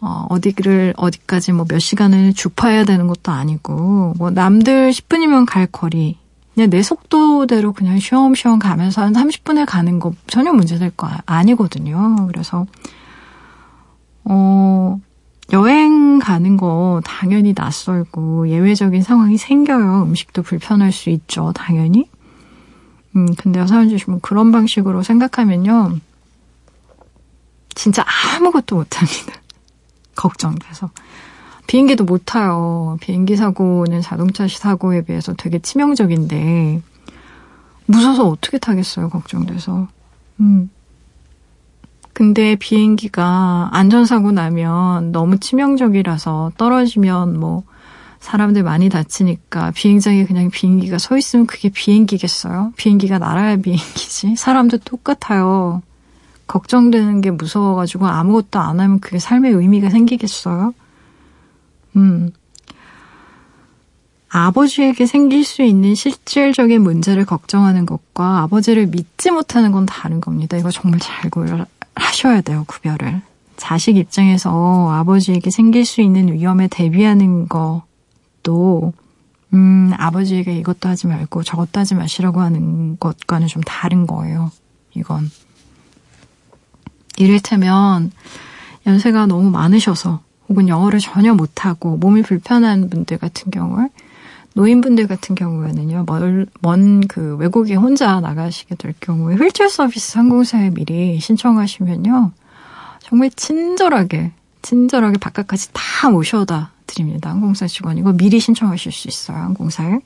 어, 0.00 0.24
어디를, 0.30 0.94
어디까지 0.96 1.52
뭐 1.52 1.66
몇 1.68 1.80
시간을 1.80 2.32
주파해야 2.32 2.84
되는 2.84 3.06
것도 3.08 3.30
아니고, 3.30 4.14
뭐 4.16 4.30
남들 4.30 4.90
10분이면 4.90 5.44
갈 5.46 5.66
거리, 5.66 6.16
그냥 6.54 6.70
내 6.70 6.82
속도대로 6.82 7.72
그냥 7.74 7.98
쉬엄쉬엄 7.98 8.58
가면서 8.58 9.02
한 9.02 9.12
30분에 9.12 9.66
가는 9.66 9.98
거 9.98 10.12
전혀 10.28 10.52
문제될 10.52 10.92
거 10.96 11.08
아니거든요. 11.26 12.26
그래서, 12.26 12.66
어, 14.24 15.00
여행 15.52 16.18
가는 16.18 16.56
거 16.56 17.00
당연히 17.04 17.52
낯설고 17.56 18.48
예외적인 18.48 19.02
상황이 19.02 19.36
생겨요. 19.36 20.02
음식도 20.04 20.42
불편할 20.42 20.90
수 20.92 21.10
있죠. 21.10 21.52
당연히. 21.54 22.08
음, 23.16 23.26
근데 23.36 23.64
사연 23.66 23.88
주시면 23.88 24.20
그런 24.20 24.50
방식으로 24.52 25.02
생각하면요. 25.02 25.98
진짜 27.74 28.04
아무것도 28.36 28.76
못합니다. 28.76 29.34
걱정돼서. 30.16 30.90
비행기도 31.66 32.04
못 32.04 32.22
타요. 32.26 32.98
비행기 33.00 33.36
사고는 33.36 34.00
자동차 34.00 34.46
사고에 34.48 35.02
비해서 35.02 35.34
되게 35.34 35.58
치명적인데, 35.58 36.82
무서워서 37.86 38.28
어떻게 38.28 38.58
타겠어요, 38.58 39.08
걱정돼서. 39.08 39.88
음. 40.40 40.70
근데 42.14 42.54
비행기가 42.54 43.70
안전사고 43.72 44.30
나면 44.30 45.10
너무 45.10 45.38
치명적이라서 45.38 46.52
떨어지면 46.56 47.38
뭐 47.38 47.64
사람들 48.20 48.62
많이 48.62 48.88
다치니까 48.88 49.72
비행장에 49.72 50.24
그냥 50.24 50.48
비행기가 50.48 50.96
서 50.96 51.18
있으면 51.18 51.46
그게 51.46 51.68
비행기겠어요? 51.68 52.72
비행기가 52.76 53.18
날아야 53.18 53.56
비행기지. 53.56 54.36
사람도 54.38 54.78
똑같아요. 54.78 55.82
걱정되는 56.46 57.20
게 57.20 57.30
무서워가지고 57.32 58.06
아무것도 58.06 58.60
안 58.60 58.80
하면 58.80 59.00
그게 59.00 59.18
삶의 59.18 59.52
의미가 59.52 59.90
생기겠어요? 59.90 60.72
음. 61.96 62.30
아버지에게 64.28 65.06
생길 65.06 65.44
수 65.44 65.62
있는 65.62 65.94
실질적인 65.94 66.82
문제를 66.82 67.24
걱정하는 67.24 67.86
것과 67.86 68.40
아버지를 68.42 68.86
믿지 68.86 69.30
못하는 69.30 69.70
건 69.70 69.86
다른 69.86 70.20
겁니다. 70.20 70.56
이거 70.56 70.70
정말 70.70 70.98
잘 70.98 71.30
하셔야 71.94 72.40
돼요, 72.40 72.64
구별을. 72.66 73.22
자식 73.56 73.96
입장에서 73.96 74.90
아버지에게 74.90 75.50
생길 75.50 75.84
수 75.84 76.00
있는 76.00 76.32
위험에 76.32 76.68
대비하는 76.68 77.48
것도, 77.48 78.92
음, 79.52 79.92
아버지에게 79.96 80.56
이것도 80.58 80.88
하지 80.88 81.06
말고 81.06 81.42
저것도 81.44 81.80
하지 81.80 81.94
마시라고 81.94 82.40
하는 82.40 82.98
것과는 82.98 83.46
좀 83.46 83.62
다른 83.62 84.06
거예요, 84.06 84.50
이건. 84.94 85.30
이를테면, 87.16 88.10
연세가 88.86 89.26
너무 89.26 89.50
많으셔서, 89.50 90.20
혹은 90.48 90.68
영어를 90.68 90.98
전혀 90.98 91.32
못하고 91.34 91.96
몸이 91.96 92.22
불편한 92.22 92.90
분들 92.90 93.18
같은 93.18 93.50
경우에 93.50 93.88
노인분들 94.54 95.08
같은 95.08 95.34
경우에는요, 95.34 96.06
먼 96.60 97.00
그 97.08 97.36
외국에 97.36 97.74
혼자 97.74 98.20
나가시게 98.20 98.76
될 98.76 98.94
경우에 99.00 99.34
휠체어 99.34 99.68
서비스 99.68 100.16
항공사에 100.16 100.70
미리 100.70 101.18
신청하시면요, 101.20 102.30
정말 103.00 103.30
친절하게, 103.30 104.32
친절하게 104.62 105.18
바깥까지 105.18 105.70
다 105.72 106.08
모셔다 106.10 106.70
드립니다. 106.86 107.30
항공사 107.30 107.66
직원. 107.66 107.98
이거 107.98 108.12
미리 108.12 108.38
신청하실 108.40 108.92
수 108.92 109.08
있어요, 109.08 109.38
항공사에. 109.38 109.98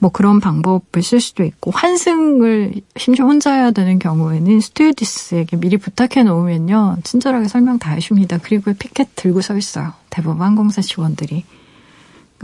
뭐 0.00 0.10
그런 0.10 0.40
방법을 0.40 1.02
쓸 1.02 1.20
수도 1.20 1.44
있고, 1.44 1.70
환승을 1.70 2.74
심지어 2.96 3.24
혼자 3.24 3.54
해야 3.54 3.70
되는 3.70 3.98
경우에는 4.00 4.60
스튜어디스에게 4.60 5.58
미리 5.58 5.76
부탁해 5.76 6.24
놓으면요, 6.24 6.98
친절하게 7.04 7.46
설명 7.48 7.78
다 7.78 7.92
해줍니다. 7.92 8.38
그리고 8.42 8.74
피켓 8.74 9.10
들고 9.14 9.40
서 9.40 9.56
있어요. 9.56 9.92
대부분 10.10 10.42
항공사 10.42 10.82
직원들이. 10.82 11.44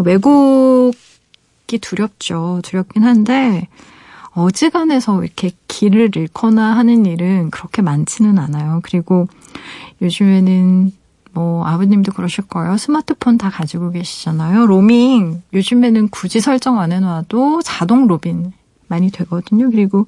왜곡이 0.02 1.78
두렵죠. 1.80 2.60
두렵긴 2.62 3.04
한데 3.04 3.68
어지간해서 4.32 5.22
이렇게 5.24 5.50
길을 5.68 6.16
잃거나 6.16 6.76
하는 6.76 7.06
일은 7.06 7.50
그렇게 7.50 7.82
많지는 7.82 8.38
않아요. 8.38 8.80
그리고 8.82 9.26
요즘에는 10.02 10.92
뭐 11.32 11.64
아버님도 11.64 12.12
그러실 12.12 12.46
거예요. 12.46 12.76
스마트폰 12.76 13.38
다 13.38 13.50
가지고 13.50 13.90
계시잖아요. 13.90 14.66
로밍 14.66 15.42
요즘에는 15.52 16.08
굳이 16.08 16.40
설정 16.40 16.80
안 16.80 16.92
해놔도 16.92 17.62
자동 17.62 18.06
로밍 18.06 18.52
많이 18.88 19.10
되거든요. 19.10 19.70
그리고 19.70 20.06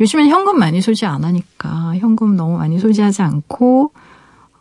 요즘엔 0.00 0.28
현금 0.28 0.58
많이 0.58 0.80
소지 0.80 1.06
안 1.06 1.24
하니까 1.24 1.96
현금 1.96 2.36
너무 2.36 2.58
많이 2.58 2.78
소지하지 2.78 3.22
않고 3.22 3.92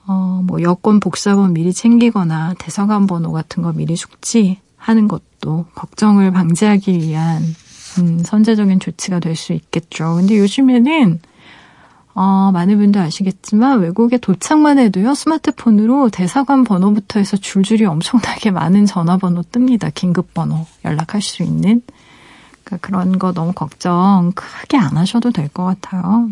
어, 0.05 0.41
뭐 0.45 0.61
여권 0.61 0.99
복사본 0.99 1.53
미리 1.53 1.73
챙기거나 1.73 2.55
대사관 2.57 3.07
번호 3.07 3.31
같은 3.31 3.63
거 3.63 3.71
미리 3.71 3.95
숙지하는 3.95 5.07
것도 5.07 5.65
걱정을 5.75 6.31
방지하기 6.31 6.99
위한 6.99 7.41
음, 7.99 8.19
선제적인 8.23 8.79
조치가 8.79 9.19
될 9.19 9.35
수 9.35 9.53
있겠죠. 9.53 10.15
근데 10.15 10.37
요즘에는 10.39 11.19
어, 12.15 12.51
많은 12.53 12.77
분들 12.77 13.01
아시겠지만 13.01 13.79
외국에 13.79 14.17
도착만 14.17 14.77
해도요 14.77 15.15
스마트폰으로 15.15 16.09
대사관 16.09 16.63
번호부터 16.63 17.19
해서 17.19 17.37
줄줄이 17.37 17.85
엄청나게 17.85 18.51
많은 18.51 18.85
전화번호 18.85 19.41
뜹니다. 19.41 19.91
긴급 19.93 20.33
번호 20.33 20.65
연락할 20.85 21.21
수 21.21 21.41
있는 21.43 21.81
그러니까 22.63 22.87
그런 22.87 23.17
거 23.19 23.31
너무 23.33 23.51
걱정 23.53 24.31
크게 24.35 24.77
안 24.77 24.95
하셔도 24.97 25.31
될 25.31 25.47
것 25.49 25.63
같아요. 25.65 26.29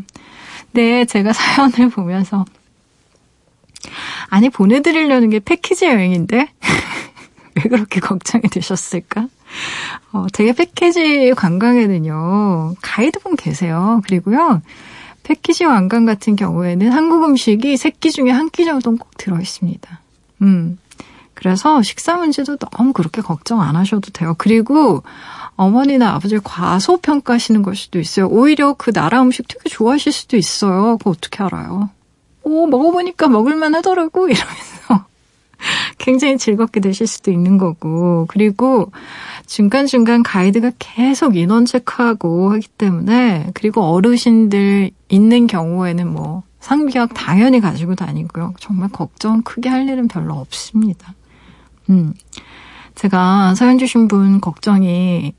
네, 0.74 1.06
제가 1.06 1.34
사연을 1.34 1.90
보면서 1.90 2.46
아니 4.30 4.50
보내드리려는 4.50 5.30
게 5.30 5.40
패키지 5.40 5.86
여행인데 5.86 6.48
왜 7.56 7.64
그렇게 7.64 8.00
걱정이 8.00 8.44
되셨을까? 8.44 9.28
어, 10.14 10.26
되게 10.34 10.54
패키지 10.54 11.34
관광에는요 11.36 12.76
가이드분 12.82 13.36
계세요. 13.36 14.02
그리고요 14.06 14.62
패키지 15.24 15.66
관광 15.66 16.06
같은 16.06 16.36
경우에는 16.36 16.92
한국 16.92 17.24
음식이 17.26 17.78
세 17.78 17.92
끼 17.92 18.12
중에 18.12 18.32
한 18.32 18.50
끼 18.50 18.66
정도는 18.66 18.98
꼭 18.98 19.18
들어 19.18 19.40
있습니다. 19.40 20.00
음. 20.42 20.78
그래서 21.34 21.82
식사 21.82 22.18
문제도 22.18 22.56
너무 22.58 22.94
그렇게 22.94 23.22
걱정 23.22 23.62
안 23.62 23.76
하셔도 23.76 24.12
돼요. 24.12 24.36
그리고 24.38 25.04
어머니나 25.56 26.12
아버지를 26.14 26.42
과소평가하시는 26.44 27.62
걸 27.64 27.76
수도 27.76 28.00
있어요. 28.00 28.28
오히려 28.28 28.74
그 28.74 28.92
나라 28.94 29.22
음식 29.22 29.48
되게 29.48 29.70
좋아하실 29.70 30.12
수도 30.12 30.38
있어요. 30.38 30.98
그거 30.98 31.10
어떻게 31.12 31.44
알아요? 31.44 31.90
오, 32.44 32.68
먹어보니까 32.68 33.28
먹을만 33.28 33.76
하더라고. 33.76 34.28
이러면서 34.28 35.06
굉장히 35.98 36.38
즐겁게 36.38 36.80
되실 36.80 37.08
수도 37.08 37.32
있는 37.32 37.58
거고. 37.58 38.26
그리고 38.28 38.92
중간중간 39.48 40.24
가이드가 40.24 40.72
계속 40.80 41.36
인원 41.36 41.66
체크하고 41.66 42.54
하기 42.54 42.68
때문에 42.70 43.52
그리고 43.54 43.82
어르신들 43.84 44.92
있는 45.10 45.48
경우에는 45.48 46.12
뭐 46.12 46.44
상비약 46.60 47.14
당연히 47.14 47.60
가지고 47.60 47.96
다니고요. 47.96 48.54
정말 48.60 48.90
걱정 48.90 49.42
크게 49.42 49.70
할 49.70 49.88
일은 49.90 50.08
별로 50.08 50.36
없습니다. 50.36 51.14
음. 51.90 52.14
제가 52.96 53.56
사연 53.56 53.78
주신 53.78 54.08
분 54.08 54.40
걱정이 54.40 55.34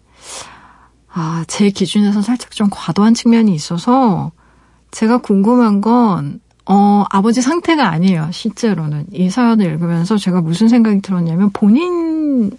아, 1.15 1.45
제 1.47 1.71
기준에서 1.71 2.23
살짝 2.23 2.51
좀 2.53 2.69
과도한 2.71 3.15
측면이 3.15 3.55
있어서 3.55 4.33
제가 4.91 5.19
궁금한 5.19 5.81
건 5.81 6.41
어, 6.67 7.05
아버지 7.11 7.43
상태가 7.43 7.89
아니에요. 7.89 8.29
실제로는. 8.33 9.07
이 9.13 9.31
사연을 9.31 9.67
읽으면서 9.67 10.17
제가 10.17 10.41
무슨 10.41 10.69
생각이 10.69 11.01
들었냐면 11.01 11.51
본인의 11.51 12.51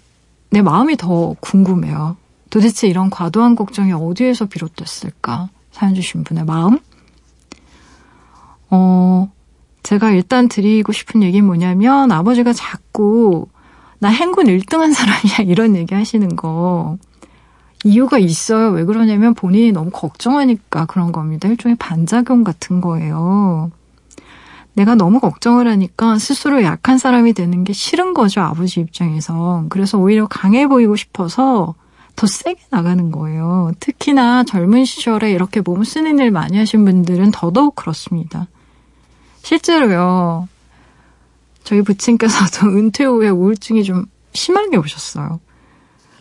마음이 0.62 0.96
더 0.96 1.34
궁금해요. 1.40 2.16
도대체 2.50 2.86
이런 2.86 3.10
과도한 3.10 3.56
걱정이 3.56 3.92
어디에서 3.92 4.46
비롯됐을까? 4.46 5.48
사연 5.72 5.94
주신 5.94 6.22
분의 6.22 6.44
마음? 6.44 6.78
어, 8.70 9.30
제가 9.82 10.10
일단 10.10 10.48
드리고 10.48 10.92
싶은 10.92 11.22
얘기는 11.22 11.44
뭐냐면 11.44 12.12
아버지가 12.12 12.52
자꾸 12.52 13.46
나 13.98 14.08
행군 14.08 14.46
1등 14.46 14.78
한 14.78 14.92
사람이야 14.92 15.36
이런 15.50 15.76
얘기 15.76 15.94
하시는 15.94 16.36
거 16.36 16.98
이유가 17.84 18.18
있어요. 18.18 18.70
왜 18.70 18.84
그러냐면 18.84 19.34
본인이 19.34 19.72
너무 19.72 19.90
걱정하니까 19.90 20.86
그런 20.86 21.12
겁니다. 21.12 21.48
일종의 21.48 21.76
반작용 21.76 22.44
같은 22.44 22.80
거예요. 22.80 23.70
내가 24.74 24.94
너무 24.94 25.20
걱정을 25.20 25.68
하니까 25.68 26.18
스스로 26.18 26.62
약한 26.62 26.98
사람이 26.98 27.32
되는 27.32 27.64
게 27.64 27.72
싫은 27.72 28.12
거죠, 28.12 28.40
아버지 28.40 28.80
입장에서. 28.80 29.64
그래서 29.68 29.98
오히려 29.98 30.26
강해 30.26 30.66
보이고 30.66 30.96
싶어서 30.96 31.74
더 32.16 32.26
세게 32.26 32.60
나가는 32.70 33.10
거예요. 33.10 33.72
특히나 33.80 34.44
젊은 34.44 34.84
시절에 34.84 35.32
이렇게 35.32 35.60
몸 35.60 35.84
쓰는 35.84 36.18
일 36.18 36.30
많이 36.30 36.58
하신 36.58 36.84
분들은 36.84 37.30
더더욱 37.30 37.74
그렇습니다. 37.76 38.48
실제로요, 39.42 40.48
저희 41.64 41.82
부친께서도 41.82 42.68
은퇴 42.76 43.04
후에 43.04 43.28
우울증이 43.28 43.84
좀 43.84 44.06
심하게 44.32 44.76
오셨어요. 44.76 45.40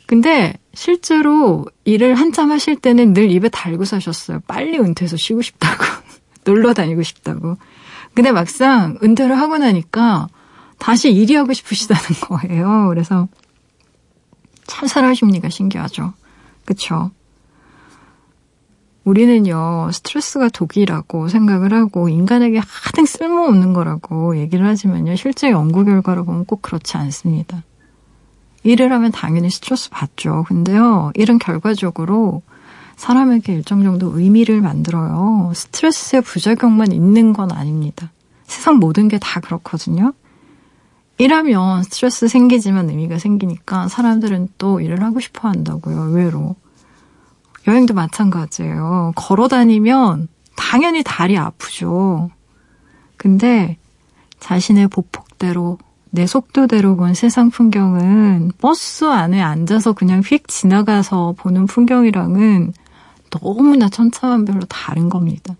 근데 0.05 0.53
실제로 0.73 1.65
일을 1.85 2.15
한참 2.15 2.51
하실 2.51 2.75
때는 2.75 3.13
늘 3.13 3.31
입에 3.31 3.49
달고 3.49 3.85
사셨어요. 3.85 4.41
빨리 4.47 4.77
은퇴해서 4.77 5.17
쉬고 5.17 5.41
싶다고. 5.41 5.83
놀러 6.45 6.73
다니고 6.73 7.03
싶다고. 7.03 7.57
근데 8.13 8.31
막상 8.31 8.97
은퇴를 9.03 9.37
하고 9.39 9.57
나니까 9.57 10.27
다시 10.77 11.11
일이 11.11 11.35
하고 11.35 11.53
싶으시다는 11.53 12.01
거예요. 12.21 12.87
그래서 12.89 13.27
참 14.65 14.87
사람 14.87 15.13
심리가 15.13 15.49
신기하죠. 15.49 16.13
그쵸? 16.65 17.11
우리는요, 19.03 19.89
스트레스가 19.91 20.47
독이라고 20.47 21.27
생각을 21.27 21.73
하고 21.73 22.07
인간에게 22.07 22.61
하등 22.65 23.05
쓸모없는 23.05 23.73
거라고 23.73 24.37
얘기를 24.37 24.65
하지만요, 24.65 25.17
실제 25.17 25.51
연구 25.51 25.83
결과로 25.83 26.23
보면 26.23 26.45
꼭 26.45 26.61
그렇지 26.61 26.95
않습니다. 26.97 27.63
일을 28.63 28.93
하면 28.93 29.11
당연히 29.11 29.49
스트레스 29.49 29.89
받죠. 29.89 30.45
근데요, 30.47 31.11
일은 31.15 31.37
결과적으로 31.37 32.43
사람에게 32.95 33.53
일정 33.53 33.83
정도 33.83 34.17
의미를 34.17 34.61
만들어요. 34.61 35.51
스트레스의 35.55 36.21
부작용만 36.21 36.91
있는 36.91 37.33
건 37.33 37.51
아닙니다. 37.51 38.11
세상 38.45 38.75
모든 38.77 39.07
게 39.07 39.17
다 39.19 39.39
그렇거든요. 39.39 40.13
일하면 41.17 41.83
스트레스 41.83 42.27
생기지만 42.27 42.89
의미가 42.89 43.19
생기니까 43.19 43.87
사람들은 43.87 44.49
또 44.57 44.79
일을 44.81 45.03
하고 45.03 45.19
싶어 45.19 45.47
한다고요, 45.47 45.97
의외로. 46.03 46.55
여행도 47.67 47.93
마찬가지예요. 47.93 49.13
걸어 49.15 49.47
다니면 49.47 50.27
당연히 50.55 51.01
다리 51.03 51.37
아프죠. 51.37 52.29
근데 53.17 53.77
자신의 54.39 54.89
보폭대로 54.89 55.77
내 56.09 56.27
속도대로 56.27 56.95
본 56.95 57.13
세상 57.13 57.49
풍경은 57.49 58.51
버스 58.59 59.05
안에 59.05 59.41
앉아서 59.41 59.93
그냥 59.93 60.21
휙 60.23 60.47
지나가서 60.47 61.35
보는 61.37 61.65
풍경이랑은 61.65 62.73
너무나 63.39 63.89
천차만별로 63.89 64.61
다른 64.69 65.09
겁니다. 65.09 65.55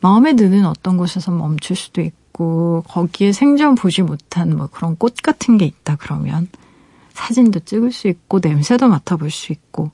마음에 0.00 0.34
드는 0.36 0.66
어떤 0.66 0.96
곳에서 0.96 1.30
멈출 1.30 1.76
수도 1.76 2.00
있고 2.02 2.84
거기에 2.88 3.32
생전 3.32 3.74
보지 3.74 4.02
못한 4.02 4.56
뭐 4.56 4.66
그런 4.66 4.96
꽃 4.96 5.14
같은 5.22 5.56
게 5.56 5.64
있다 5.64 5.96
그러면 5.96 6.48
사진도 7.12 7.60
찍을 7.60 7.92
수 7.92 8.08
있고 8.08 8.40
냄새도 8.42 8.88
맡아볼 8.88 9.30
수 9.30 9.52
있고 9.52 9.90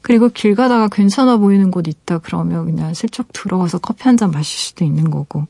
그리고 0.00 0.28
길 0.28 0.54
가다가 0.56 0.88
괜찮아 0.88 1.36
보이는 1.36 1.70
곳 1.70 1.86
있다 1.86 2.18
그러면 2.18 2.64
그냥 2.64 2.94
슬쩍 2.94 3.32
들어가서 3.32 3.78
커피 3.78 4.04
한 4.04 4.16
잔 4.16 4.30
마실 4.32 4.58
수도 4.58 4.84
있는 4.84 5.10
거고 5.10 5.46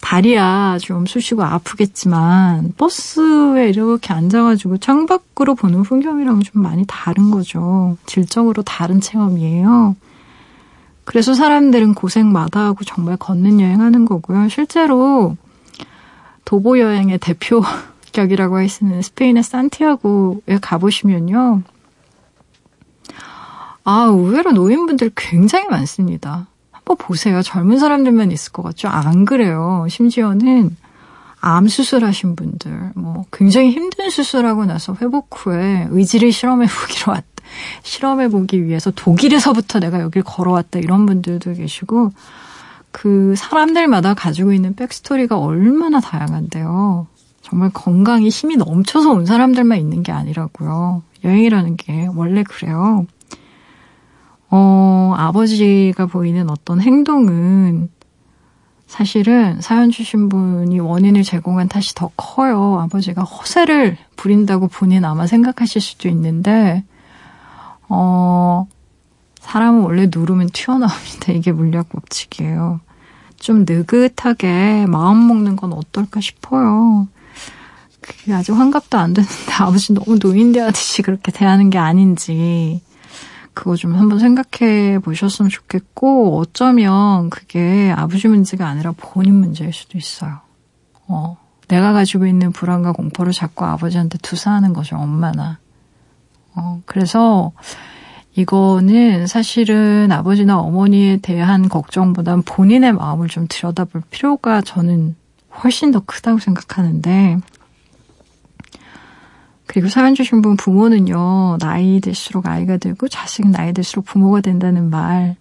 다리야 0.00 0.78
좀 0.80 1.06
쑤시고 1.06 1.42
아프겠지만 1.42 2.74
버스에 2.76 3.68
이렇게 3.70 4.12
앉아가지고 4.12 4.78
창밖으로 4.78 5.54
보는 5.54 5.82
풍경이랑 5.82 6.42
좀 6.42 6.62
많이 6.62 6.84
다른 6.86 7.30
거죠. 7.30 7.96
질적으로 8.06 8.62
다른 8.62 9.00
체험이에요. 9.00 9.96
그래서 11.04 11.34
사람들은 11.34 11.94
고생 11.94 12.32
마다하고 12.32 12.84
정말 12.84 13.16
걷는 13.16 13.60
여행하는 13.60 14.04
거고요. 14.04 14.48
실제로 14.48 15.36
도보 16.44 16.78
여행의 16.78 17.18
대표 17.18 17.62
격이라고 18.12 18.56
할 18.58 18.68
수 18.68 18.84
있는 18.84 19.02
스페인의 19.02 19.42
산티아고에 19.42 20.58
가보시면요. 20.60 21.62
아, 23.84 24.02
의외로 24.10 24.50
노인분들 24.52 25.12
굉장히 25.14 25.68
많습니다. 25.68 26.48
한번 26.86 26.96
보세요. 26.98 27.42
젊은 27.42 27.78
사람들만 27.78 28.30
있을 28.30 28.52
것 28.52 28.62
같죠? 28.62 28.88
안 28.88 29.24
그래요. 29.24 29.86
심지어는 29.90 30.76
암 31.40 31.66
수술하신 31.66 32.36
분들, 32.36 32.92
뭐 32.94 33.24
굉장히 33.32 33.70
힘든 33.72 34.08
수술하고 34.08 34.64
나서 34.64 34.96
회복 35.02 35.28
후에 35.32 35.88
의지를 35.90 36.32
실험해 36.32 36.66
보기로 36.66 37.12
왔다. 37.12 37.26
실험해 37.82 38.28
보기 38.28 38.64
위해서 38.64 38.90
독일에서부터 38.90 39.80
내가 39.80 40.00
여길 40.00 40.22
걸어왔다 40.22 40.78
이런 40.80 41.06
분들도 41.06 41.54
계시고 41.54 42.10
그 42.90 43.34
사람들마다 43.36 44.14
가지고 44.14 44.52
있는 44.52 44.74
백스토리가 44.74 45.38
얼마나 45.38 46.00
다양한데요. 46.00 47.06
정말 47.42 47.70
건강이 47.72 48.28
힘이 48.28 48.56
넘쳐서 48.56 49.12
온 49.12 49.26
사람들만 49.26 49.78
있는 49.78 50.02
게 50.02 50.10
아니라고요. 50.10 51.02
여행이라는 51.24 51.76
게 51.76 52.08
원래 52.14 52.42
그래요. 52.42 53.06
어, 54.50 55.14
아버지가 55.16 56.06
보이는 56.06 56.48
어떤 56.50 56.80
행동은 56.80 57.90
사실은 58.86 59.60
사연 59.60 59.90
주신 59.90 60.28
분이 60.28 60.78
원인을 60.78 61.22
제공한 61.24 61.68
탓이 61.68 61.94
더 61.94 62.10
커요. 62.16 62.78
아버지가 62.80 63.22
허세를 63.22 63.96
부린다고 64.16 64.68
본인 64.68 65.04
아마 65.04 65.26
생각하실 65.26 65.80
수도 65.82 66.08
있는데, 66.08 66.84
어, 67.88 68.66
사람은 69.40 69.82
원래 69.82 70.08
누르면 70.12 70.50
튀어나옵니다. 70.52 71.32
이게 71.32 71.52
물리학 71.52 71.88
법칙이에요. 71.88 72.80
좀 73.38 73.64
느긋하게 73.68 74.86
마음 74.86 75.26
먹는 75.28 75.56
건 75.56 75.72
어떨까 75.72 76.20
싶어요. 76.20 77.08
그게 78.00 78.32
아직 78.32 78.52
환갑도 78.52 78.96
안 78.98 79.14
됐는데 79.14 79.52
아버지 79.58 79.92
너무 79.92 80.18
노인대하듯이 80.22 81.02
그렇게 81.02 81.32
대하는 81.32 81.70
게 81.70 81.78
아닌지 81.78 82.80
그거 83.56 83.74
좀 83.74 83.94
한번 83.94 84.18
생각해 84.18 84.98
보셨으면 84.98 85.48
좋겠고 85.48 86.38
어쩌면 86.38 87.30
그게 87.30 87.90
아버지 87.96 88.28
문제가 88.28 88.68
아니라 88.68 88.92
본인 88.94 89.36
문제일 89.36 89.72
수도 89.72 89.96
있어요. 89.96 90.40
어, 91.08 91.38
내가 91.66 91.94
가지고 91.94 92.26
있는 92.26 92.52
불안과 92.52 92.92
공포를 92.92 93.32
자꾸 93.32 93.64
아버지한테 93.64 94.18
투사하는 94.18 94.74
거죠, 94.74 94.96
엄마나. 94.96 95.58
어, 96.54 96.82
그래서 96.84 97.52
이거는 98.34 99.26
사실은 99.26 100.12
아버지나 100.12 100.58
어머니에 100.58 101.16
대한 101.22 101.70
걱정보단 101.70 102.42
본인의 102.42 102.92
마음을 102.92 103.28
좀 103.28 103.46
들여다볼 103.48 104.02
필요가 104.10 104.60
저는 104.60 105.16
훨씬 105.64 105.92
더 105.92 106.00
크다고 106.00 106.40
생각하는데, 106.40 107.38
그리고 109.66 109.88
사연 109.88 110.14
주신 110.14 110.42
분 110.42 110.56
부모는요, 110.56 111.58
나이 111.58 112.00
들수록 112.00 112.46
아이가 112.46 112.76
되고 112.76 113.08
자식은 113.08 113.50
나이 113.50 113.72
들수록 113.72 114.04
부모가 114.06 114.40
된다는 114.40 114.90
말, 114.90 115.36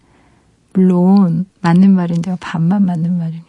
물론 0.73 1.45
맞는 1.61 1.93
말인데요. 1.93 2.37
반만 2.39 2.85
맞는 2.85 3.17
말입니다. 3.17 3.45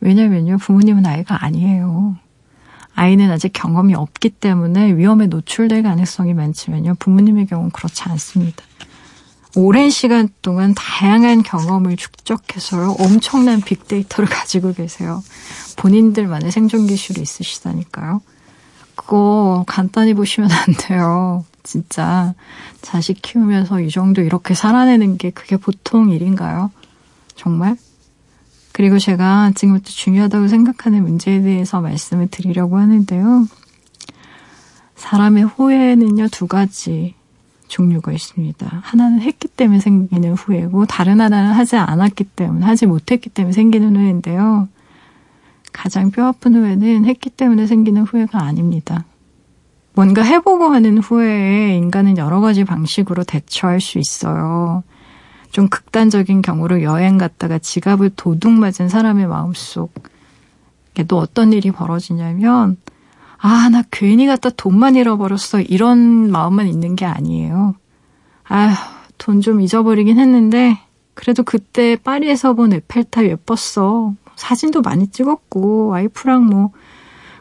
왜냐면요, 0.00 0.58
부모님은 0.58 1.04
아이가 1.04 1.44
아니에요. 1.44 2.16
아이는 2.94 3.30
아직 3.30 3.52
경험이 3.52 3.94
없기 3.94 4.30
때문에 4.30 4.96
위험에 4.96 5.26
노출될 5.26 5.82
가능성이 5.82 6.34
많지만요, 6.34 6.94
부모님의 6.98 7.46
경우는 7.46 7.70
그렇지 7.70 8.02
않습니다. 8.04 8.64
오랜 9.54 9.90
시간 9.90 10.28
동안 10.40 10.74
다양한 10.74 11.42
경험을 11.42 11.96
축적해서 11.96 12.96
엄청난 12.98 13.60
빅데이터를 13.60 14.28
가지고 14.30 14.72
계세요. 14.72 15.22
본인들만의 15.76 16.50
생존 16.50 16.86
기술이 16.86 17.20
있으시다니까요. 17.20 18.22
그거 19.12 19.64
간단히 19.66 20.14
보시면 20.14 20.50
안 20.50 20.72
돼요. 20.72 21.44
진짜 21.62 22.32
자식 22.80 23.20
키우면서 23.20 23.82
이 23.82 23.90
정도 23.90 24.22
이렇게 24.22 24.54
살아내는 24.54 25.18
게 25.18 25.28
그게 25.28 25.58
보통 25.58 26.08
일인가요? 26.08 26.70
정말? 27.34 27.76
그리고 28.72 28.98
제가 28.98 29.52
지금부터 29.54 29.90
중요하다고 29.90 30.48
생각하는 30.48 31.02
문제에 31.02 31.42
대해서 31.42 31.82
말씀을 31.82 32.28
드리려고 32.28 32.78
하는데요. 32.78 33.46
사람의 34.96 35.44
후회는요, 35.44 36.28
두 36.28 36.46
가지 36.46 37.14
종류가 37.68 38.12
있습니다. 38.12 38.66
하나는 38.82 39.20
했기 39.20 39.46
때문에 39.46 39.80
생기는 39.80 40.32
후회고, 40.32 40.86
다른 40.86 41.20
하나는 41.20 41.52
하지 41.52 41.76
않았기 41.76 42.24
때문에, 42.24 42.64
하지 42.64 42.86
못했기 42.86 43.28
때문에 43.28 43.52
생기는 43.52 43.94
후회인데요. 43.94 44.68
가장 45.72 46.10
뼈아픈 46.10 46.54
후회는 46.54 47.04
했기 47.06 47.30
때문에 47.30 47.66
생기는 47.66 48.02
후회가 48.02 48.42
아닙니다. 48.42 49.04
뭔가 49.94 50.22
해보고 50.22 50.68
하는 50.68 50.98
후회에 50.98 51.76
인간은 51.76 52.16
여러 52.16 52.40
가지 52.40 52.64
방식으로 52.64 53.24
대처할 53.24 53.80
수 53.80 53.98
있어요. 53.98 54.82
좀 55.50 55.68
극단적인 55.68 56.40
경우로 56.40 56.82
여행 56.82 57.18
갔다가 57.18 57.58
지갑을 57.58 58.12
도둑 58.16 58.52
맞은 58.52 58.88
사람의 58.88 59.26
마음속. 59.26 59.92
또 61.08 61.18
어떤 61.18 61.52
일이 61.52 61.70
벌어지냐면, 61.70 62.78
아, 63.38 63.68
나 63.70 63.82
괜히 63.90 64.26
갔다 64.26 64.50
돈만 64.50 64.96
잃어버렸어. 64.96 65.60
이런 65.60 66.30
마음만 66.30 66.68
있는 66.68 66.96
게 66.96 67.04
아니에요. 67.04 67.74
아휴, 68.44 68.74
돈 69.18 69.40
좀 69.40 69.60
잃어버리긴 69.60 70.18
했는데, 70.18 70.78
그래도 71.14 71.42
그때 71.42 71.96
파리에서 71.96 72.54
본 72.54 72.72
에펠탑 72.72 73.24
예뻤어. 73.26 74.14
사진도 74.36 74.82
많이 74.82 75.08
찍었고 75.08 75.88
와이프랑 75.88 76.46
뭐 76.46 76.70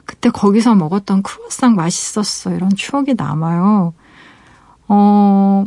그때 0.06 0.30
거기서 0.30 0.75
먹었던 0.75 1.23
크루아상 1.23 1.75
맛있었어 1.75 2.54
이런 2.54 2.69
추억이 2.75 3.13
남아요. 3.15 3.93
어 4.88 5.65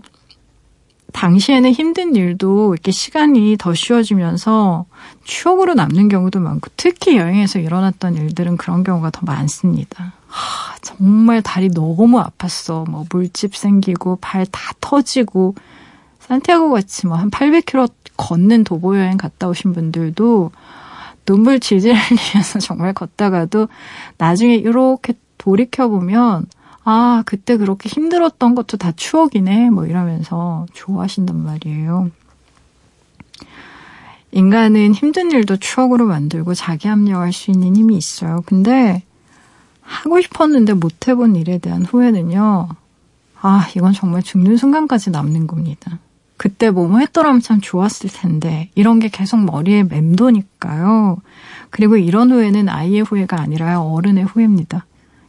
당시에는 1.13 1.71
힘든 1.73 2.17
일도 2.17 2.75
이렇게 2.75 2.91
시간이 2.91 3.57
더 3.59 3.73
쉬워지면서 3.73 4.85
추억으로 5.23 5.75
남는 5.75 6.09
경우도 6.09 6.41
많고 6.41 6.71
특히 6.77 7.17
여행에서 7.17 7.61
일어났던 7.61 8.17
일들은 8.17 8.57
그런 8.57 8.83
경우가 8.83 9.11
더 9.11 9.21
많습니다. 9.25 10.13
하, 10.27 10.77
정말 10.83 11.41
다리 11.41 11.69
너무 11.69 12.21
아팠어. 12.21 12.91
뭐 12.91 13.05
물집 13.11 13.55
생기고 13.57 14.17
발 14.21 14.45
다 14.47 14.73
터지고 14.81 15.55
산티아고 16.19 16.71
같이 16.71 17.07
뭐 17.07 17.17
한 17.17 17.31
800km 17.31 17.93
걷는 18.17 18.65
도보 18.65 18.97
여행 18.99 19.17
갔다 19.17 19.49
오신 19.49 19.73
분들도 19.73 20.51
눈물 21.25 21.61
질질 21.61 21.95
흘리면서 21.95 22.59
정말 22.61 22.93
걷다가도 22.93 23.69
나중에 24.19 24.55
이렇게 24.55 25.15
돌이켜보면 25.39 26.47
아, 26.85 27.23
그때 27.25 27.57
그렇게 27.57 27.89
힘들었던 27.89 28.55
것도 28.55 28.77
다 28.77 28.93
추억이네. 28.93 29.71
뭐 29.71 29.87
이러면서 29.87 30.67
좋아하신단 30.75 31.43
말이에요. 31.43 32.11
인간은 34.33 34.93
힘든 34.95 35.31
일도 35.31 35.59
추억으로 35.59 36.07
만들고 36.07 36.55
자기 36.55 36.89
합리화할 36.89 37.33
수 37.33 37.51
있는 37.51 37.77
힘이 37.77 37.97
있어요. 37.97 38.43
근데 38.45 39.03
하고 39.81 40.21
싶었는데 40.21 40.75
못 40.75 41.09
해본 41.09 41.37
일에 41.37 41.59
대한 41.59 41.85
후회는요. 41.85 42.69
아, 43.41 43.69
이건 43.77 43.93
정말 43.93 44.23
죽는 44.23 44.57
순간까지 44.57 45.11
남는 45.11 45.47
겁니다. 45.47 45.99
그때 46.45 46.71
뭐뭐 46.71 46.99
했더라면 46.99 47.41
참 47.41 47.59
좋았을 47.63 48.11
텐데 48.11 48.69
이런 48.75 48.99
게 48.99 49.09
계속 49.09 49.43
머리에 49.43 49.83
맴도니까요. 49.83 51.17
그리고 51.71 51.97
이런 51.97 52.31
후회는 52.31 52.69
아이의 52.69 53.01
후회가 53.01 53.41
아니라 53.41 53.81
어른의 53.81 54.25
후회입니다. 54.25 54.85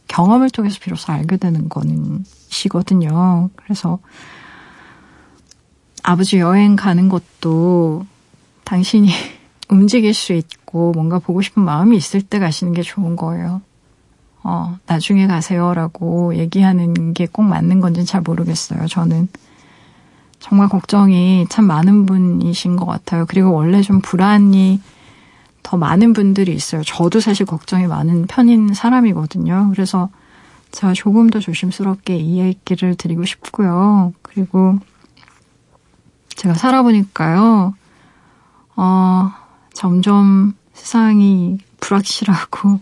경험을 0.08 0.50
통해서 0.50 0.78
비로소 0.78 1.14
알게 1.14 1.38
되는 1.38 1.70
거는 1.70 2.26
시거든요. 2.48 3.48
그래서 3.56 3.98
아버지 6.02 6.38
여행 6.38 6.76
가는 6.76 7.08
것도 7.08 8.04
당신이 8.64 9.08
움직일 9.70 10.12
수 10.12 10.34
있고 10.34 10.92
뭔가 10.92 11.18
보고 11.18 11.40
싶은 11.40 11.62
마음이 11.62 11.96
있을 11.96 12.20
때 12.20 12.38
가시는 12.38 12.74
게 12.74 12.82
좋은 12.82 13.16
거예요. 13.16 13.62
어, 14.42 14.76
나중에 14.84 15.26
가세요라고 15.26 16.36
얘기하는 16.36 17.14
게 17.14 17.26
꼭 17.26 17.44
맞는 17.44 17.80
건지는 17.80 18.04
잘 18.04 18.20
모르겠어요. 18.20 18.86
저는. 18.86 19.28
정말 20.38 20.68
걱정이 20.68 21.46
참 21.48 21.66
많은 21.66 22.06
분이신 22.06 22.76
것 22.76 22.86
같아요. 22.86 23.24
그리고 23.26 23.52
원래 23.52 23.82
좀 23.82 24.00
불안이 24.00 24.80
더 25.62 25.76
많은 25.76 26.12
분들이 26.12 26.54
있어요. 26.54 26.82
저도 26.84 27.20
사실 27.20 27.44
걱정이 27.46 27.86
많은 27.86 28.26
편인 28.26 28.74
사람이거든요. 28.74 29.70
그래서 29.72 30.10
제가 30.70 30.92
조금 30.92 31.28
더 31.28 31.40
조심스럽게 31.40 32.16
이 32.16 32.38
얘기를 32.38 32.94
드리고 32.94 33.24
싶고요. 33.24 34.12
그리고 34.22 34.78
제가 36.28 36.54
살아보니까요, 36.54 37.74
어, 38.76 39.32
점점 39.72 40.54
세상이 40.74 41.58
불확실하고, 41.80 42.78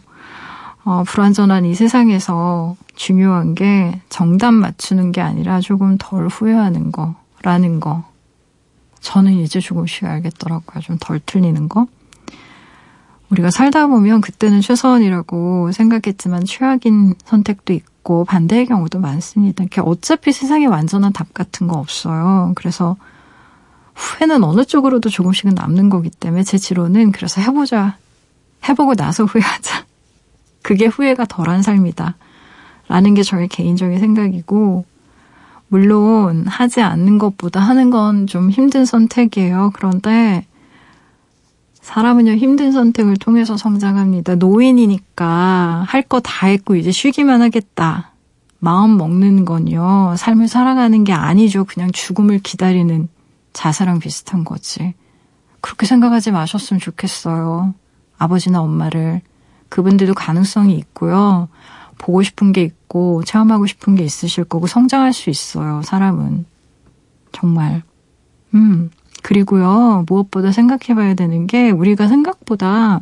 어, 0.85 1.05
불완전한 1.07 1.65
이 1.65 1.75
세상에서 1.75 2.77
중요한 2.97 3.55
게 3.55 4.01
정답 4.09 4.53
맞추는 4.53 5.13
게 5.13 5.21
아니라 5.21 5.61
조금 5.61 5.97
덜 5.99 6.27
후회하는 6.27 6.93
거. 6.93 7.15
라는 7.45 7.79
거. 7.79 8.05
저는 9.01 9.35
이제 9.35 9.61
조금씩 9.61 10.05
알겠더라고요. 10.05 10.81
좀 10.81 10.97
덜 10.99 11.21
틀리는 11.21 11.69
거. 11.69 11.87
우리가 13.31 13.51
살다 13.51 13.87
보면 13.87 14.23
그때는 14.23 14.63
최선이라고 14.63 15.73
생각했지만 15.73 16.45
최악인 16.47 17.15
선택도 17.25 17.75
있고 17.75 18.25
반대의 18.25 18.67
경우도 18.67 19.01
많습니다. 19.01 19.65
어차피 19.83 20.33
세상에 20.33 20.65
완전한 20.67 21.13
답 21.13 21.35
같은 21.35 21.69
거 21.69 21.79
없어요. 21.79 22.53
그래서 22.55 22.97
후회는 23.95 24.43
어느 24.43 24.65
쪽으로도 24.65 25.11
조금씩은 25.11 25.55
남는 25.55 25.91
거기 25.91 26.09
때문에 26.09 26.43
제 26.43 26.57
지로는 26.57 27.13
그래서 27.13 27.43
해보자. 27.43 27.99
해보고 28.67 28.95
나서 28.95 29.25
후회하자. 29.27 29.85
그게 30.63 30.87
후회가 30.87 31.27
덜한 31.27 31.61
삶이다. 31.61 32.17
라는 32.89 33.15
게 33.15 33.23
저의 33.23 33.49
개인적인 33.49 33.99
생각이고, 33.99 34.85
물론 35.69 36.47
하지 36.47 36.83
않는 36.83 37.19
것보다 37.19 37.61
하는 37.61 37.91
건 37.91 38.27
좀 38.27 38.51
힘든 38.51 38.85
선택이에요. 38.85 39.73
그런데 39.75 40.47
사람은요, 41.81 42.33
힘든 42.33 42.73
선택을 42.73 43.17
통해서 43.19 43.57
성장합니다. 43.57 44.37
노인이니까 44.37 45.85
할 45.87 46.03
거 46.09 46.21
다 46.21 46.47
했고 46.47 46.77
이제 46.77 46.91
쉬기만 46.91 47.43
하겠다. 47.43 48.13
마음 48.59 48.97
먹는 48.97 49.45
건요, 49.45 50.15
삶을 50.17 50.49
살아가는 50.49 51.05
게 51.05 51.13
아니죠. 51.13 51.65
그냥 51.65 51.91
죽음을 51.93 52.39
기다리는 52.39 53.09
자살랑 53.53 53.99
비슷한 53.99 54.45
거지. 54.45 54.95
그렇게 55.61 55.87
생각하지 55.87 56.31
마셨으면 56.31 56.81
좋겠어요. 56.81 57.75
아버지나 58.17 58.61
엄마를. 58.63 59.21
그분들도 59.69 60.15
가능성이 60.15 60.75
있고요. 60.79 61.49
보고 61.99 62.23
싶은 62.23 62.53
게 62.53 62.63
있고 62.63 63.23
체험하고 63.25 63.67
싶은 63.67 63.95
게 63.95 64.05
있으실 64.05 64.45
거고 64.45 64.67
성장할 64.67 65.13
수 65.13 65.31
있어요. 65.31 65.83
사람은 65.83 66.45
정말. 67.33 67.83
음. 68.55 68.91
그리고요, 69.23 70.05
무엇보다 70.07 70.53
생각해 70.53 70.95
봐야 70.95 71.15
되는 71.15 71.47
게 71.47 71.71
우리가 71.71 72.09
생각보다 72.09 73.01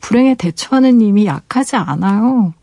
불행에 0.00 0.36
대처하는 0.36 1.00
힘이 1.00 1.26
약하지 1.26 1.76
않아요. 1.76 2.54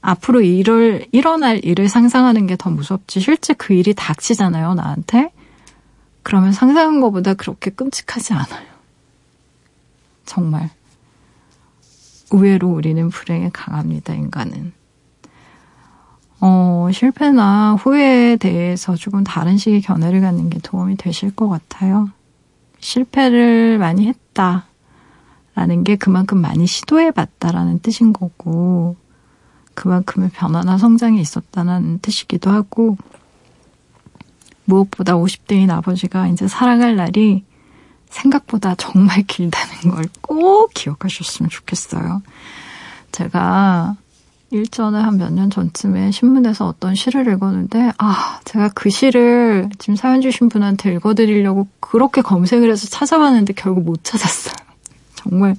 앞으로 0.00 0.42
일을, 0.42 1.06
일어날 1.12 1.64
일을 1.64 1.88
상상하는 1.88 2.46
게 2.46 2.56
더 2.56 2.70
무섭지. 2.70 3.20
실제 3.20 3.54
그 3.54 3.72
일이 3.72 3.94
닥치잖아요, 3.94 4.74
나한테. 4.74 5.32
그러면 6.22 6.52
상상한 6.52 7.00
것보다 7.00 7.34
그렇게 7.34 7.70
끔찍하지 7.70 8.34
않아요. 8.34 8.66
정말. 10.26 10.70
의외로 12.30 12.68
우리는 12.68 13.08
불행에 13.08 13.50
강합니다, 13.52 14.14
인간은. 14.14 14.72
어, 16.40 16.88
실패나 16.92 17.74
후회에 17.74 18.36
대해서 18.36 18.94
조금 18.94 19.24
다른 19.24 19.56
식의 19.56 19.80
견해를 19.80 20.20
갖는 20.20 20.50
게 20.50 20.58
도움이 20.62 20.96
되실 20.96 21.34
것 21.34 21.48
같아요. 21.48 22.10
실패를 22.80 23.78
많이 23.78 24.06
했다. 24.06 24.66
라는 25.54 25.82
게 25.82 25.96
그만큼 25.96 26.38
많이 26.40 26.66
시도해 26.66 27.10
봤다라는 27.10 27.80
뜻인 27.80 28.12
거고, 28.12 28.96
그만큼의 29.74 30.30
변화나 30.32 30.78
성장이 30.78 31.20
있었다는 31.20 31.98
뜻이기도 32.00 32.50
하고, 32.50 32.96
무엇보다 34.64 35.14
50대인 35.14 35.70
아버지가 35.70 36.28
이제 36.28 36.46
살아갈 36.46 36.94
날이 36.94 37.44
생각보다 38.10 38.74
정말 38.76 39.22
길다는 39.22 39.90
걸 39.94 40.04
꼭 40.22 40.70
기억하셨으면 40.74 41.48
좋겠어요. 41.50 42.22
제가 43.12 43.96
일전에 44.50 44.98
한 44.98 45.18
몇 45.18 45.30
년 45.32 45.50
전쯤에 45.50 46.10
신문에서 46.10 46.66
어떤 46.66 46.94
시를 46.94 47.30
읽었는데, 47.32 47.92
아, 47.98 48.40
제가 48.44 48.70
그 48.74 48.88
시를 48.90 49.68
지금 49.78 49.94
사연 49.96 50.20
주신 50.22 50.48
분한테 50.48 50.92
읽어드리려고 50.94 51.68
그렇게 51.80 52.22
검색을 52.22 52.70
해서 52.70 52.86
찾아봤는데 52.88 53.52
결국 53.54 53.84
못 53.84 54.04
찾았어요. 54.04 54.54
정말 55.16 55.54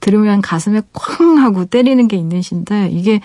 들으면 0.00 0.40
가슴에 0.42 0.82
쾅 0.92 1.38
하고 1.38 1.64
때리는 1.64 2.08
게 2.08 2.16
있는 2.16 2.42
시인데, 2.42 2.88
이게 2.90 3.20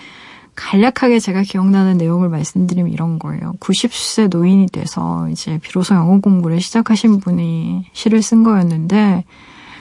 간략하게 0.56 1.20
제가 1.20 1.42
기억나는 1.42 1.98
내용을 1.98 2.28
말씀드리면 2.28 2.92
이런 2.92 3.18
거예요. 3.18 3.52
90세 3.60 4.28
노인이 4.28 4.66
돼서 4.66 5.28
이제 5.28 5.58
비로소 5.62 5.94
영어 5.94 6.18
공부를 6.18 6.60
시작하신 6.60 7.20
분이 7.20 7.86
시를 7.92 8.22
쓴 8.22 8.42
거였는데 8.42 9.24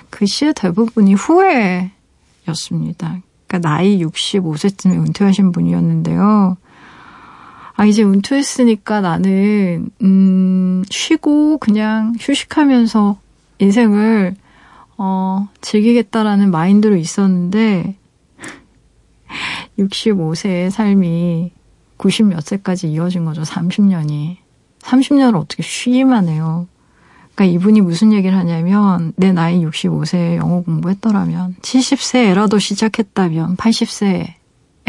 그 0.09 0.25
시의 0.25 0.53
대부분이 0.53 1.13
후회였습니다. 1.13 3.21
그러니까 3.47 3.69
나이 3.69 4.03
65세쯤에 4.03 4.91
은퇴하신 4.91 5.51
분이었는데요. 5.51 6.57
아, 7.77 7.85
이제 7.85 8.03
은퇴했으니까 8.03 9.01
나는, 9.01 9.89
음, 10.01 10.83
쉬고 10.89 11.57
그냥 11.57 12.13
휴식하면서 12.17 13.19
인생을, 13.59 14.35
어, 14.97 15.49
즐기겠다라는 15.59 16.51
마인드로 16.51 16.95
있었는데, 16.95 17.97
65세의 19.79 20.69
삶이 20.69 21.51
90 21.97 22.27
몇 22.27 22.41
세까지 22.41 22.91
이어진 22.91 23.25
거죠. 23.25 23.41
30년이. 23.43 24.37
30년을 24.79 25.35
어떻게 25.39 25.63
쉬기만 25.63 26.27
해요. 26.27 26.67
그러니까 27.33 27.53
이분이 27.55 27.81
무슨 27.81 28.13
얘기를 28.13 28.37
하냐면 28.37 29.13
내 29.17 29.31
나이 29.31 29.59
65세에 29.59 30.37
영어 30.37 30.61
공부했더라면 30.61 31.55
70세에라도 31.61 32.59
시작했다면 32.59 33.57
80세에 33.57 34.35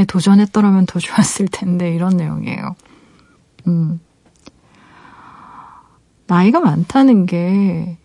도전했더라면 0.06 0.86
더 0.86 0.98
좋았을 0.98 1.48
텐데 1.48 1.92
이런 1.94 2.16
내용이에요. 2.16 2.76
음. 3.66 4.00
나이가 6.28 6.60
많다는 6.60 7.26
게 7.26 7.98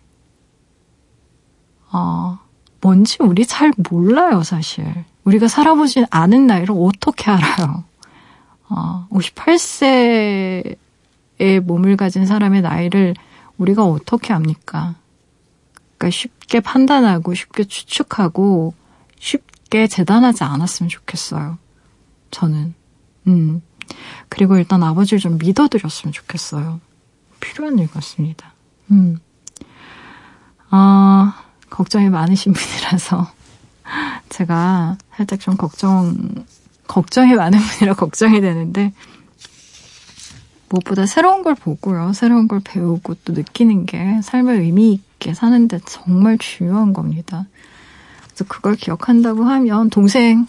어, 1.92 2.38
뭔지 2.80 3.18
우리 3.20 3.46
잘 3.46 3.72
몰라요, 3.76 4.42
사실. 4.42 5.04
우리가 5.24 5.48
살아보지 5.48 6.06
않은 6.10 6.46
나이를 6.46 6.74
어떻게 6.76 7.30
알아요? 7.30 7.84
어, 8.68 9.06
58세의 9.10 10.76
몸을 11.62 11.96
가진 11.96 12.26
사람의 12.26 12.62
나이를 12.62 13.14
우리가 13.58 13.84
어떻게 13.84 14.32
압니까? 14.32 14.94
그러니까 15.96 16.10
쉽게 16.10 16.60
판단하고 16.60 17.34
쉽게 17.34 17.64
추측하고 17.64 18.74
쉽게 19.18 19.86
재단하지 19.86 20.44
않았으면 20.44 20.88
좋겠어요. 20.88 21.58
저는. 22.30 22.74
음. 23.28 23.62
그리고 24.28 24.56
일단 24.56 24.82
아버지를 24.82 25.20
좀 25.20 25.38
믿어드렸으면 25.38 26.12
좋겠어요. 26.12 26.80
필요한 27.40 27.78
일 27.78 27.88
같습니다. 27.88 28.52
음. 28.90 29.18
아, 30.70 31.44
걱정이 31.70 32.08
많으신 32.08 32.52
분이라서 32.54 33.30
제가 34.28 34.96
살짝 35.16 35.40
좀 35.40 35.56
걱정, 35.56 36.16
걱정이 36.86 37.34
많은 37.34 37.58
분이라 37.58 37.94
걱정이 37.96 38.40
되는데, 38.40 38.92
무엇보다 40.72 41.06
새로운 41.06 41.42
걸 41.42 41.54
보고요. 41.54 42.12
새로운 42.14 42.48
걸 42.48 42.60
배우고 42.64 43.16
또 43.24 43.32
느끼는 43.34 43.84
게 43.84 44.20
삶을 44.22 44.60
의미 44.60 44.94
있게 44.94 45.34
사는데 45.34 45.80
정말 45.84 46.38
중요한 46.38 46.94
겁니다. 46.94 47.46
그래서 48.24 48.44
그걸 48.48 48.76
기억한다고 48.76 49.44
하면 49.44 49.90
동생 49.90 50.46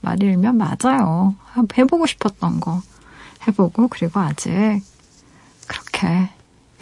말이 0.00 0.26
일면 0.26 0.58
맞아요. 0.58 1.36
해보고 1.78 2.06
싶었던 2.06 2.58
거 2.58 2.82
해보고 3.46 3.88
그리고 3.88 4.18
아직 4.18 4.50
그렇게 5.68 6.28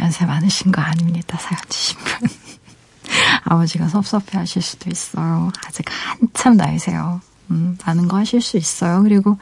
연세 0.01 0.25
많으신 0.25 0.73
거 0.73 0.81
아닙니다. 0.81 1.39
사연 1.39 1.61
주신 1.69 1.99
분. 1.99 2.29
아버지가 3.45 3.89
섭섭해 3.89 4.39
하실 4.39 4.63
수도 4.63 4.91
있어요. 4.91 5.51
아직 5.67 5.87
한참 5.89 6.57
나이세요. 6.57 7.21
음, 7.51 7.77
많은 7.85 8.09
거 8.09 8.17
하실 8.17 8.41
수 8.41 8.57
있어요. 8.57 9.03
그리고 9.03 9.39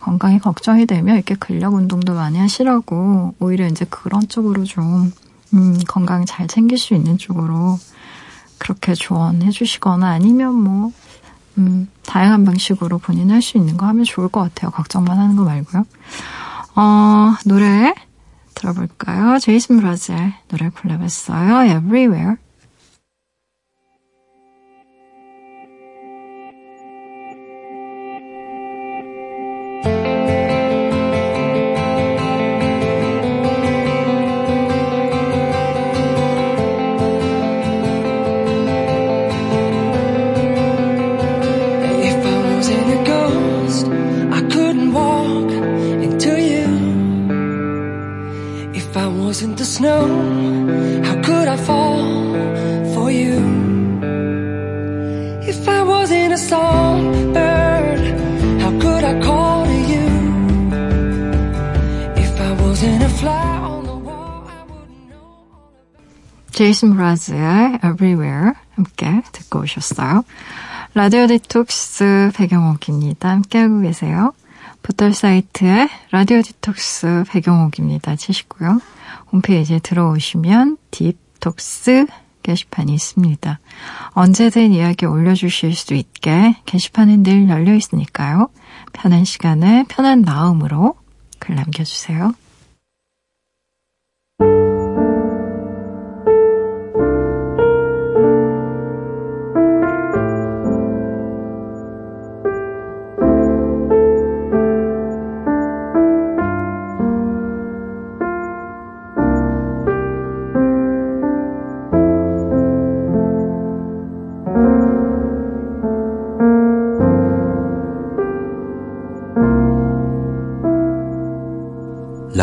건강이 0.00 0.38
걱정이 0.38 0.86
되면 0.86 1.16
이렇게 1.16 1.34
근력 1.34 1.74
운동도 1.74 2.14
많이 2.14 2.38
하시라고 2.38 3.34
오히려 3.38 3.66
이제 3.66 3.84
그런 3.88 4.26
쪽으로 4.28 4.64
좀 4.64 5.12
음, 5.54 5.78
건강 5.88 6.24
잘 6.24 6.46
챙길 6.46 6.78
수 6.78 6.94
있는 6.94 7.18
쪽으로 7.18 7.78
그렇게 8.58 8.94
조언해 8.94 9.50
주시거나 9.50 10.08
아니면 10.08 10.54
뭐 10.54 10.92
음, 11.58 11.88
다양한 12.06 12.44
방식으로 12.44 12.98
본인 12.98 13.30
할 13.30 13.42
수 13.42 13.56
있는 13.58 13.76
거 13.76 13.86
하면 13.86 14.04
좋을 14.04 14.28
것 14.28 14.40
같아요. 14.42 14.70
걱정만 14.70 15.18
하는 15.18 15.36
거 15.36 15.44
말고요. 15.44 15.84
어, 16.76 17.34
노래 17.44 17.94
들어볼까요? 18.54 19.38
제이슨 19.38 19.78
브라즈의 19.78 20.34
노래 20.48 20.68
골라봤어요. 20.70 21.64
Everywhere. 21.76 22.36
제이슨 66.68 66.96
므라즈의 66.96 67.78
Everywhere 67.82 68.50
함께 68.74 69.22
듣고 69.32 69.60
오셨어요. 69.60 70.22
라디오 70.92 71.26
디톡스 71.26 72.32
백영옥입니다. 72.34 73.30
함께하고 73.30 73.80
계세요. 73.80 74.34
포털 74.82 75.14
사이트에 75.14 75.88
라디오 76.10 76.42
디톡스 76.42 77.24
백영옥입니다. 77.30 78.16
치시고요. 78.16 78.82
홈페이지에 79.32 79.78
들어오시면 79.78 80.76
디톡스 80.90 82.06
게시판이 82.42 82.92
있습니다. 82.92 83.60
언제든 84.10 84.72
이야기 84.72 85.06
올려주실 85.06 85.74
수 85.74 85.94
있게 85.94 86.54
게시판은 86.66 87.22
늘 87.22 87.48
열려 87.48 87.74
있으니까요. 87.74 88.50
편한 88.92 89.24
시간에 89.24 89.86
편한 89.88 90.20
마음으로 90.20 90.96
글 91.38 91.54
남겨주세요. 91.54 92.34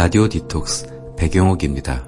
라디오 0.06 0.30
디톡스 0.30 1.16
배경옥입니다. 1.18 2.06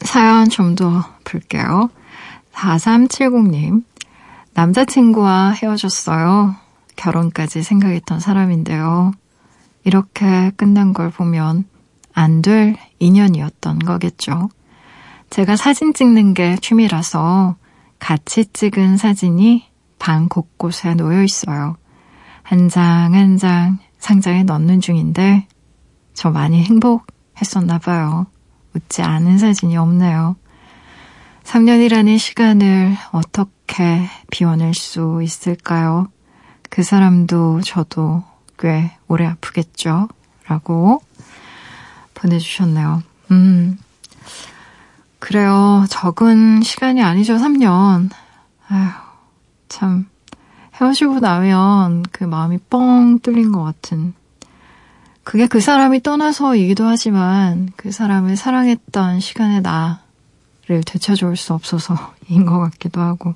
사연 0.00 0.48
좀 0.48 0.74
더 0.74 1.04
볼게요. 1.22 1.88
4370님. 2.52 3.84
남자친구와 4.54 5.50
헤어졌어요. 5.52 6.56
결혼까지 6.96 7.62
생각했던 7.62 8.18
사람인데요. 8.18 9.12
이렇게 9.84 10.50
끝난 10.56 10.92
걸 10.92 11.10
보면 11.10 11.66
안 12.12 12.42
될 12.42 12.74
인연이었던 12.98 13.78
거겠죠. 13.78 14.48
제가 15.30 15.54
사진 15.54 15.94
찍는 15.94 16.34
게 16.34 16.56
취미라서 16.60 17.54
같이 18.00 18.44
찍은 18.46 18.96
사진이 18.96 19.66
방 20.00 20.28
곳곳에 20.28 20.94
놓여 20.94 21.22
있어요. 21.22 21.76
한 22.42 22.68
장 22.68 23.14
한장 23.14 23.78
상자에 24.00 24.42
넣는 24.42 24.80
중인데 24.80 25.46
저 26.14 26.30
많이 26.30 26.62
행복했었나 26.64 27.78
봐요. 27.78 28.26
웃지 28.74 29.02
않은 29.02 29.38
사진이 29.38 29.76
없네요. 29.76 30.36
3년이라는 31.44 32.18
시간을 32.18 32.96
어떻게 33.12 34.08
비워낼 34.30 34.74
수 34.74 35.20
있을까요? 35.22 36.08
그 36.68 36.82
사람도 36.82 37.62
저도 37.62 38.24
꽤 38.58 38.96
오래 39.08 39.26
아프겠죠? 39.26 40.08
라고 40.46 41.02
보내주셨네요. 42.14 43.02
음. 43.30 43.78
그래요. 45.18 45.84
적은 45.88 46.62
시간이 46.62 47.02
아니죠, 47.02 47.36
3년. 47.36 48.10
아휴, 48.68 48.90
참. 49.68 50.08
헤어지고 50.80 51.20
나면 51.20 52.04
그 52.10 52.24
마음이 52.24 52.58
뻥 52.70 53.18
뚫린 53.20 53.52
것 53.52 53.62
같은. 53.62 54.14
그게 55.22 55.46
그 55.46 55.60
사람이 55.60 56.02
떠나서이기도 56.02 56.84
하지만 56.86 57.70
그 57.76 57.92
사람을 57.92 58.36
사랑했던 58.36 59.20
시간의 59.20 59.60
나를 59.60 60.82
되찾아올 60.86 61.36
수 61.36 61.52
없어서인 61.52 62.46
것 62.46 62.58
같기도 62.58 63.00
하고. 63.00 63.34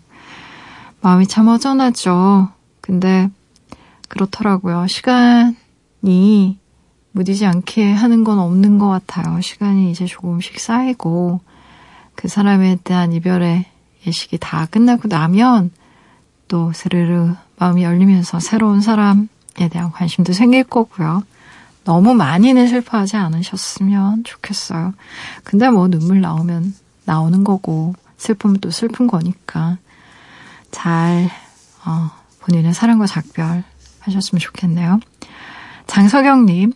마음이 1.02 1.26
참 1.26 1.48
허전하죠. 1.48 2.48
근데 2.80 3.28
그렇더라고요. 4.08 4.86
시간이 4.86 6.58
무디지 7.12 7.44
않게 7.44 7.92
하는 7.92 8.24
건 8.24 8.38
없는 8.38 8.78
것 8.78 8.88
같아요. 8.88 9.40
시간이 9.40 9.90
이제 9.90 10.06
조금씩 10.06 10.58
쌓이고 10.58 11.40
그 12.14 12.28
사람에 12.28 12.78
대한 12.84 13.12
이별의 13.12 13.66
예식이 14.06 14.38
다 14.38 14.66
끝나고 14.66 15.08
나면 15.08 15.70
또 16.54 16.72
스르르 16.72 17.34
마음이 17.56 17.82
열리면서 17.82 18.38
새로운 18.38 18.80
사람에 18.80 19.26
대한 19.72 19.90
관심도 19.90 20.32
생길 20.32 20.62
거고요. 20.62 21.24
너무 21.82 22.14
많이는 22.14 22.68
슬퍼하지 22.68 23.16
않으셨으면 23.16 24.22
좋겠어요. 24.22 24.94
근데 25.42 25.68
뭐 25.68 25.88
눈물 25.88 26.20
나오면 26.20 26.72
나오는 27.06 27.42
거고 27.42 27.96
슬픔은 28.18 28.60
또 28.60 28.70
슬픈 28.70 29.08
거니까 29.08 29.78
잘 30.70 31.28
어, 31.84 32.12
본인의 32.38 32.72
사랑과 32.72 33.06
작별 33.06 33.64
하셨으면 33.98 34.38
좋겠네요. 34.38 35.00
장석영님 35.88 36.72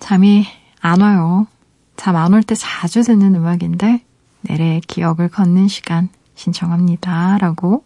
잠이 0.00 0.44
안 0.80 1.02
와요. 1.02 1.46
잠 1.94 2.16
안 2.16 2.32
올 2.34 2.42
때 2.42 2.56
자주 2.56 3.04
듣는 3.04 3.36
음악인데 3.36 4.02
내래의 4.40 4.80
기억을 4.80 5.28
걷는 5.28 5.68
시간 5.68 6.08
신청합니다. 6.34 7.38
라고 7.38 7.84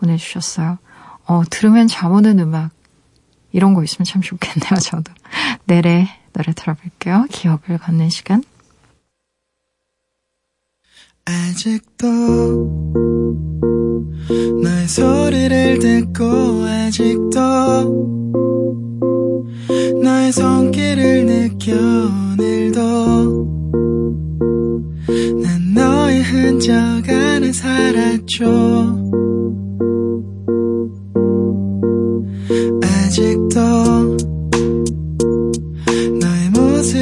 보내주셨어요. 0.00 0.78
어, 1.26 1.42
들으면 1.48 1.86
잠 1.86 2.12
오는 2.12 2.38
음악. 2.40 2.70
이런 3.52 3.74
거 3.74 3.84
있으면 3.84 4.04
참 4.04 4.22
좋겠네요, 4.22 4.80
저도. 4.80 5.12
내래 5.66 6.08
노래 6.32 6.52
들어볼게요. 6.52 7.26
기억을 7.30 7.78
걷는 7.78 8.10
시간. 8.10 8.42
아직도 11.24 12.80
너의 14.62 14.88
소리를 14.88 15.78
듣고 15.78 16.24
아직도 16.64 17.40
너의 20.02 20.32
손길을 20.32 21.26
느껴 21.26 21.72
오늘도 21.72 23.50
너의 25.74 26.22
흔적 26.22 26.74
안에 27.08 27.52
살았죠 27.52 28.40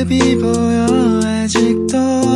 모습이 0.09 0.39
보여 0.39 0.87
아직도 1.23 2.28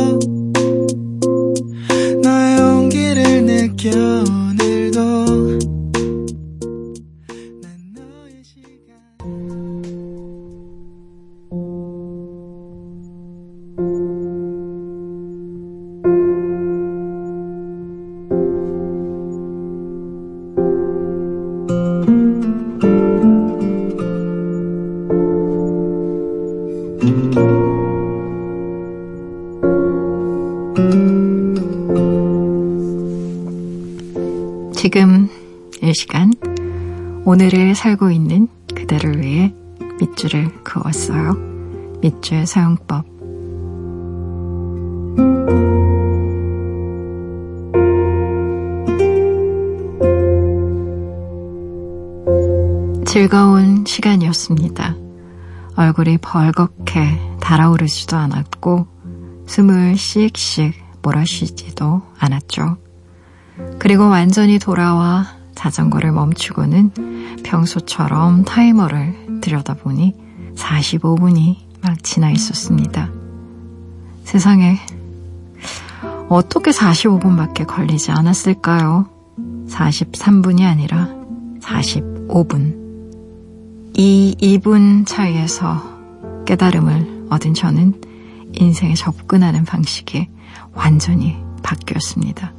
얼굴이 55.93 56.17
벌겋게 56.17 57.39
달아오르지도 57.39 58.17
않았고 58.17 58.87
숨을 59.45 59.95
씩씩 59.95 60.73
몰아쉬지도 61.03 62.01
않았죠. 62.17 62.77
그리고 63.77 64.09
완전히 64.09 64.57
돌아와 64.57 65.27
자전거를 65.53 66.11
멈추고는 66.11 67.43
평소처럼 67.43 68.43
타이머를 68.43 69.39
들여다보니 69.41 70.15
45분이 70.55 71.57
막 71.83 72.03
지나 72.03 72.31
있었습니다. 72.31 73.11
세상에 74.23 74.79
어떻게 76.27 76.71
45분밖에 76.71 77.67
걸리지 77.67 78.11
않았을까요? 78.11 79.07
43분이 79.67 80.65
아니라 80.65 81.07
45분. 81.61 82.82
이 84.05 84.35
2분 84.37 85.05
차이에서 85.05 85.81
깨달음을 86.45 87.27
얻은 87.29 87.53
저는 87.53 88.01
인생에 88.51 88.95
접근하는 88.95 89.63
방식이 89.63 90.27
완전히 90.73 91.37
바뀌었습니다. 91.63 92.51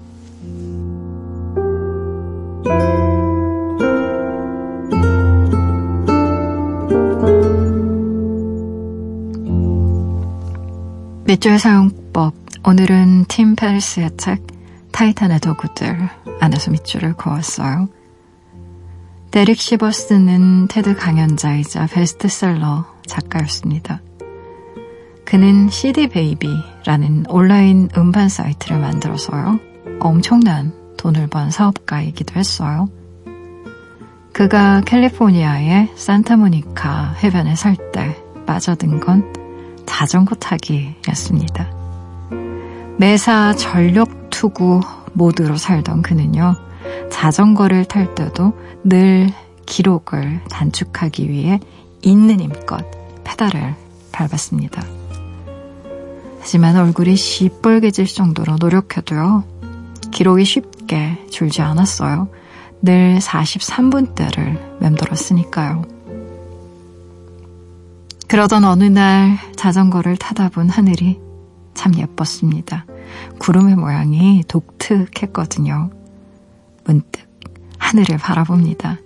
밑줄 11.26 11.58
사용법. 11.58 12.32
오늘은 12.66 13.26
팀 13.28 13.54
페리스의 13.54 14.12
책 14.16 14.46
타이탄의 14.92 15.40
도구들 15.40 16.08
안에서 16.40 16.70
밑줄을 16.70 17.12
그었어요. 17.18 17.90
데릭 19.34 19.58
시버스는 19.60 20.68
테드 20.68 20.94
강연자이자 20.94 21.88
베스트셀러 21.88 22.84
작가였습니다. 23.04 24.00
그는 25.24 25.68
CD 25.70 26.06
베이비라는 26.06 27.24
온라인 27.28 27.88
음반 27.96 28.28
사이트를 28.28 28.78
만들어서요. 28.78 29.58
엄청난 29.98 30.72
돈을 30.96 31.26
번 31.26 31.50
사업가이기도 31.50 32.38
했어요. 32.38 32.88
그가 34.32 34.82
캘리포니아의 34.82 35.90
산타모니카 35.96 37.16
해변에 37.24 37.56
살 37.56 37.74
때 37.90 38.16
빠져든 38.46 39.00
건 39.00 39.32
자전거 39.84 40.36
타기였습니다. 40.36 41.72
매사 42.98 43.52
전력 43.56 44.30
투구 44.30 44.80
모드로 45.12 45.56
살던 45.56 46.02
그는요, 46.02 46.54
자전거를 47.14 47.84
탈 47.84 48.12
때도 48.16 48.58
늘 48.82 49.32
기록을 49.66 50.42
단축하기 50.50 51.30
위해 51.30 51.60
있는 52.02 52.40
힘껏 52.40 52.84
페달을 53.22 53.76
밟았습니다. 54.10 54.84
하지만 56.40 56.76
얼굴이 56.76 57.16
시뻘개질 57.16 58.06
정도로 58.06 58.56
노력해도요, 58.56 59.44
기록이 60.10 60.44
쉽게 60.44 61.24
줄지 61.30 61.62
않았어요. 61.62 62.28
늘 62.82 63.18
43분대를 63.20 64.80
맴돌았으니까요. 64.80 65.84
그러던 68.26 68.64
어느 68.64 68.84
날 68.84 69.38
자전거를 69.54 70.16
타다 70.16 70.48
본 70.48 70.68
하늘이 70.68 71.20
참 71.74 71.96
예뻤습니다. 71.96 72.86
구름의 73.38 73.76
모양이 73.76 74.42
독특했거든요. 74.48 76.03
문득 76.84 77.28
하늘을 77.78 78.18
바라봅니다. 78.18 78.98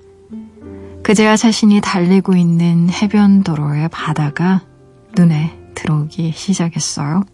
그제야 1.02 1.36
자신이 1.36 1.80
달리고 1.80 2.36
있는 2.36 2.90
해변 2.90 3.42
도로의 3.42 3.88
바다가 3.88 4.62
눈에 5.16 5.58
들어오기 5.74 6.32
시작했어요. 6.32 7.24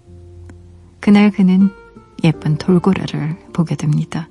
그날 1.01 1.30
그는 1.30 1.70
예쁜 2.22 2.57
돌고래를 2.57 3.36
보게 3.53 3.74
됩니다. 3.74 4.28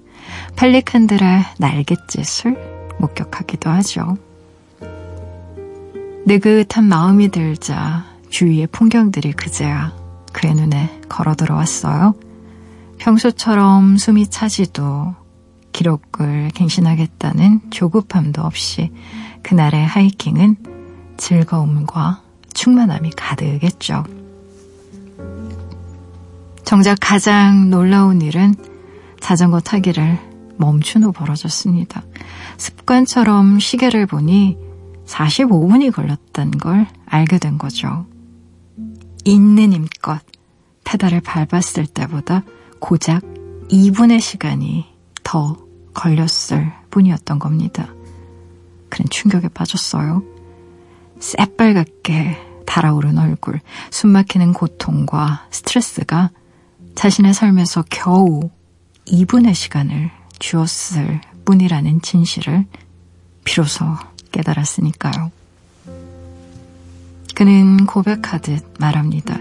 펠리칸들의 0.55 1.43
날갯짓을 1.59 2.95
목격하기도 2.99 3.69
하죠. 3.69 4.17
느긋한 6.25 6.85
마음이 6.85 7.29
들자 7.29 8.05
주위의 8.29 8.67
풍경들이 8.67 9.33
그제야 9.33 9.93
그의 10.31 10.55
눈에 10.55 11.01
걸어 11.09 11.35
들어왔어요. 11.35 12.15
평소처럼 12.97 13.97
숨이 13.97 14.27
차지도 14.27 15.15
기록을 15.73 16.51
갱신하겠다는 16.53 17.71
조급함도 17.71 18.41
없이 18.41 18.91
그날의 19.41 19.85
하이킹은 19.85 20.55
즐거움과 21.17 22.21
충만함이 22.53 23.11
가득했죠. 23.11 24.05
정작 26.63 26.97
가장 27.01 27.69
놀라운 27.69 28.21
일은 28.21 28.55
자전거 29.19 29.59
타기를 29.59 30.17
멈춘 30.57 31.03
후 31.03 31.11
벌어졌습니다. 31.11 32.03
습관처럼 32.57 33.59
시계를 33.59 34.05
보니 34.05 34.57
45분이 35.05 35.91
걸렸다는 35.91 36.51
걸 36.51 36.87
알게 37.05 37.39
된 37.39 37.57
거죠. 37.57 38.05
있는 39.25 39.73
힘껏 39.73 40.21
페달을 40.83 41.21
밟았을 41.21 41.87
때보다 41.87 42.43
고작 42.79 43.23
2분의 43.69 44.19
시간이 44.19 44.85
더 45.23 45.57
걸렸을 45.93 46.71
뿐이었던 46.89 47.39
겁니다. 47.39 47.87
그는 48.89 49.09
충격에 49.09 49.47
빠졌어요. 49.49 50.23
새빨갛게 51.19 52.37
달아오른 52.65 53.17
얼굴, 53.17 53.59
숨막히는 53.91 54.53
고통과 54.53 55.47
스트레스가 55.51 56.31
자신의 56.95 57.33
삶에서 57.33 57.83
겨우 57.89 58.49
2분의 59.05 59.53
시간을 59.53 60.11
주었을 60.39 61.21
뿐이라는 61.45 62.01
진실을 62.01 62.65
비로소 63.43 63.85
깨달았으니까요. 64.31 65.31
그는 67.35 67.85
고백하듯 67.85 68.75
말합니다. 68.79 69.37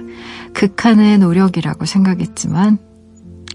극한의 0.54 1.18
노력이라고 1.18 1.84
생각했지만 1.84 2.78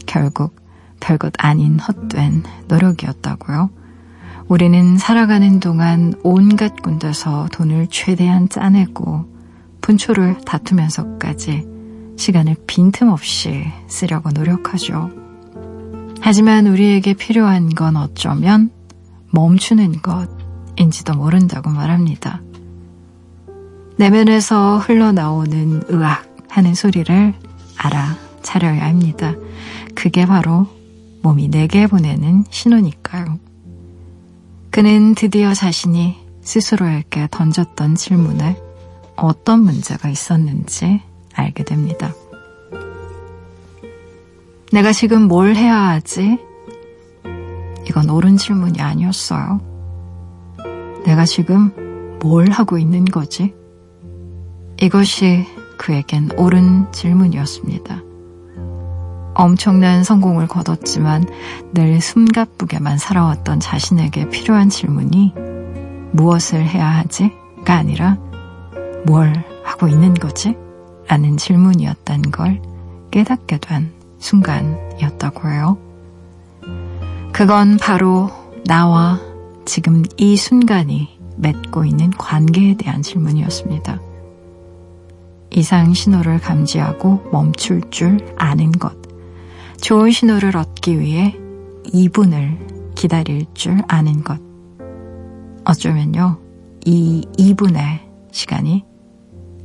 결국 0.06 0.56
별것 1.00 1.34
아닌 1.38 1.80
헛된 1.80 2.44
노력이었다고요. 2.68 3.70
우리는 4.48 4.98
살아가는 4.98 5.60
동안 5.60 6.14
온갖 6.24 6.82
군데서 6.82 7.50
돈을 7.52 7.88
최대한 7.90 8.48
짜내고 8.48 9.26
분초를 9.82 10.38
다투면서까지 10.46 11.66
시간을 12.18 12.56
빈틈없이 12.66 13.66
쓰려고 13.88 14.32
노력하죠. 14.32 15.12
하지만 16.22 16.68
우리에게 16.68 17.14
필요한 17.14 17.70
건 17.70 17.96
어쩌면 17.96 18.72
멈추는 19.32 20.02
것인지도 20.02 21.14
모른다고 21.16 21.70
말합니다. 21.70 22.42
내면에서 23.98 24.78
흘러나오는 24.78 25.84
으악 25.92 26.26
하는 26.50 26.74
소리를 26.74 27.34
알아차려야 27.78 28.86
합니다. 28.86 29.36
그게 29.96 30.26
바로 30.26 30.68
몸이 31.28 31.50
내게 31.50 31.88
보내는 31.88 32.46
신호니까요. 32.50 33.38
그는 34.70 35.14
드디어 35.14 35.54
자신이 35.54 36.16
스스로에게 36.40 37.28
던졌던 37.30 37.96
질문에 37.96 38.58
어떤 39.18 39.60
문제가 39.60 40.08
있었는지 40.08 41.02
알게 41.34 41.66
됩니다. 41.66 42.14
내가 44.72 44.94
지금 44.94 45.24
뭘 45.24 45.54
해야 45.56 45.90
하지? 45.90 46.38
이건 47.90 48.10
옳은 48.10 48.38
질문이 48.38 48.80
아니었어요. 48.80 49.60
내가 51.04 51.26
지금 51.26 52.20
뭘 52.22 52.52
하고 52.52 52.78
있는 52.78 53.04
거지? 53.04 53.54
이것이 54.82 55.46
그에겐 55.78 56.30
옳은 56.38 56.94
질문이었습니다. 56.94 58.07
엄청난 59.38 60.04
성공을 60.04 60.48
거뒀지만 60.48 61.26
늘 61.72 62.02
숨가쁘게만 62.02 62.98
살아왔던 62.98 63.60
자신에게 63.60 64.30
필요한 64.30 64.70
질문이 64.70 65.34
무엇을 66.12 66.68
해야 66.68 66.88
하지?가 66.88 67.76
아니라 67.76 68.18
뭘 69.06 69.44
하고 69.64 69.88
있는 69.88 70.16
거지? 70.16 70.56
라는 71.08 71.38
질문이었단 71.38 72.24
걸 72.32 72.60
깨닫게 73.12 73.60
된 73.60 73.92
순간이었다고 74.18 75.50
해요. 75.50 75.78
그건 77.32 77.78
바로 77.78 78.32
나와 78.66 79.20
지금 79.66 80.02
이 80.18 80.36
순간이 80.36 81.16
맺고 81.36 81.86
있는 81.86 82.10
관계에 82.10 82.76
대한 82.76 83.04
질문이었습니다. 83.04 84.02
이상 85.52 85.94
신호를 85.94 86.40
감지하고 86.40 87.30
멈출 87.32 87.82
줄 87.92 88.18
아는 88.36 88.72
것. 88.72 89.07
좋은 89.82 90.12
신호를 90.12 90.58
얻기 90.58 91.00
위해 91.00 91.36
2분을 91.86 92.96
기다릴 92.96 93.46
줄 93.54 93.82
아는 93.88 94.24
것. 94.24 94.40
어쩌면요, 95.66 96.40
이 96.86 97.26
2분의 97.38 98.00
시간이 98.32 98.84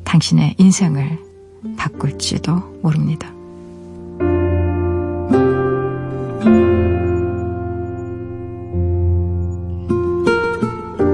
당신의 0.05 0.55
인생을 0.59 1.19
바꿀지도 1.77 2.81
모릅니다. 2.83 3.33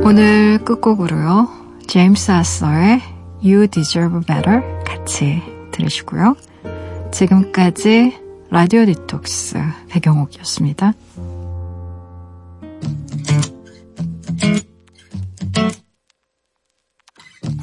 오늘 0.04 0.58
끝곡으로요. 0.64 1.48
제임스 1.86 2.30
아서의 2.30 3.00
You 3.44 3.68
Deserve 3.68 4.20
Better 4.26 4.62
같이 4.84 5.42
들으시고요. 5.70 6.34
지금까지 7.12 8.27
라디오 8.49 8.85
디톡스 8.85 9.57
배경옥이었습니다. 9.89 10.93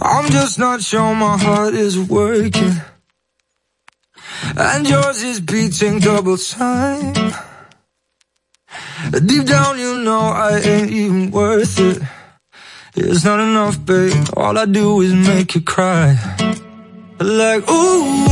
I'm 0.03 0.31
just 0.31 0.59
not 0.59 0.81
sure 0.83 1.15
my 1.15 1.37
heart 1.37 1.75
is 1.75 1.99
working. 1.99 2.81
And 4.57 4.89
yours 4.89 5.23
is 5.23 5.41
beating 5.41 6.01
double 6.01 6.37
time. 6.37 7.15
Deep 9.27 9.47
down, 9.47 9.79
you 9.79 10.03
know 10.03 10.21
I 10.21 10.59
ain't 10.59 10.91
even 10.91 11.31
worth 11.31 11.79
it. 11.79 12.03
It's 12.97 13.25
not 13.25 13.41
enough, 13.41 13.85
babe. 13.85 14.13
All 14.37 14.59
I 14.59 14.67
do 14.67 15.01
is 15.01 15.15
make 15.15 15.55
you 15.55 15.61
cry. 15.61 16.19
Like, 17.21 17.69
ooh, 17.71 18.27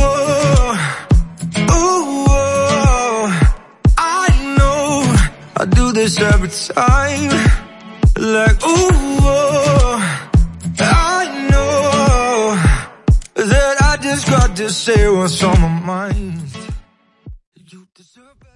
This 6.04 6.20
every 6.20 6.48
time. 6.48 7.30
Like, 8.16 8.62
ooh, 8.62 8.90
oh. 9.26 10.20
I 10.78 11.48
know 11.50 13.44
That 13.46 13.76
I 13.82 13.96
just 14.02 14.28
got 14.28 14.54
to 14.56 14.68
say 14.68 15.08
what's 15.08 15.42
on 15.42 15.60
my 15.60 15.80
mind. 15.80 16.53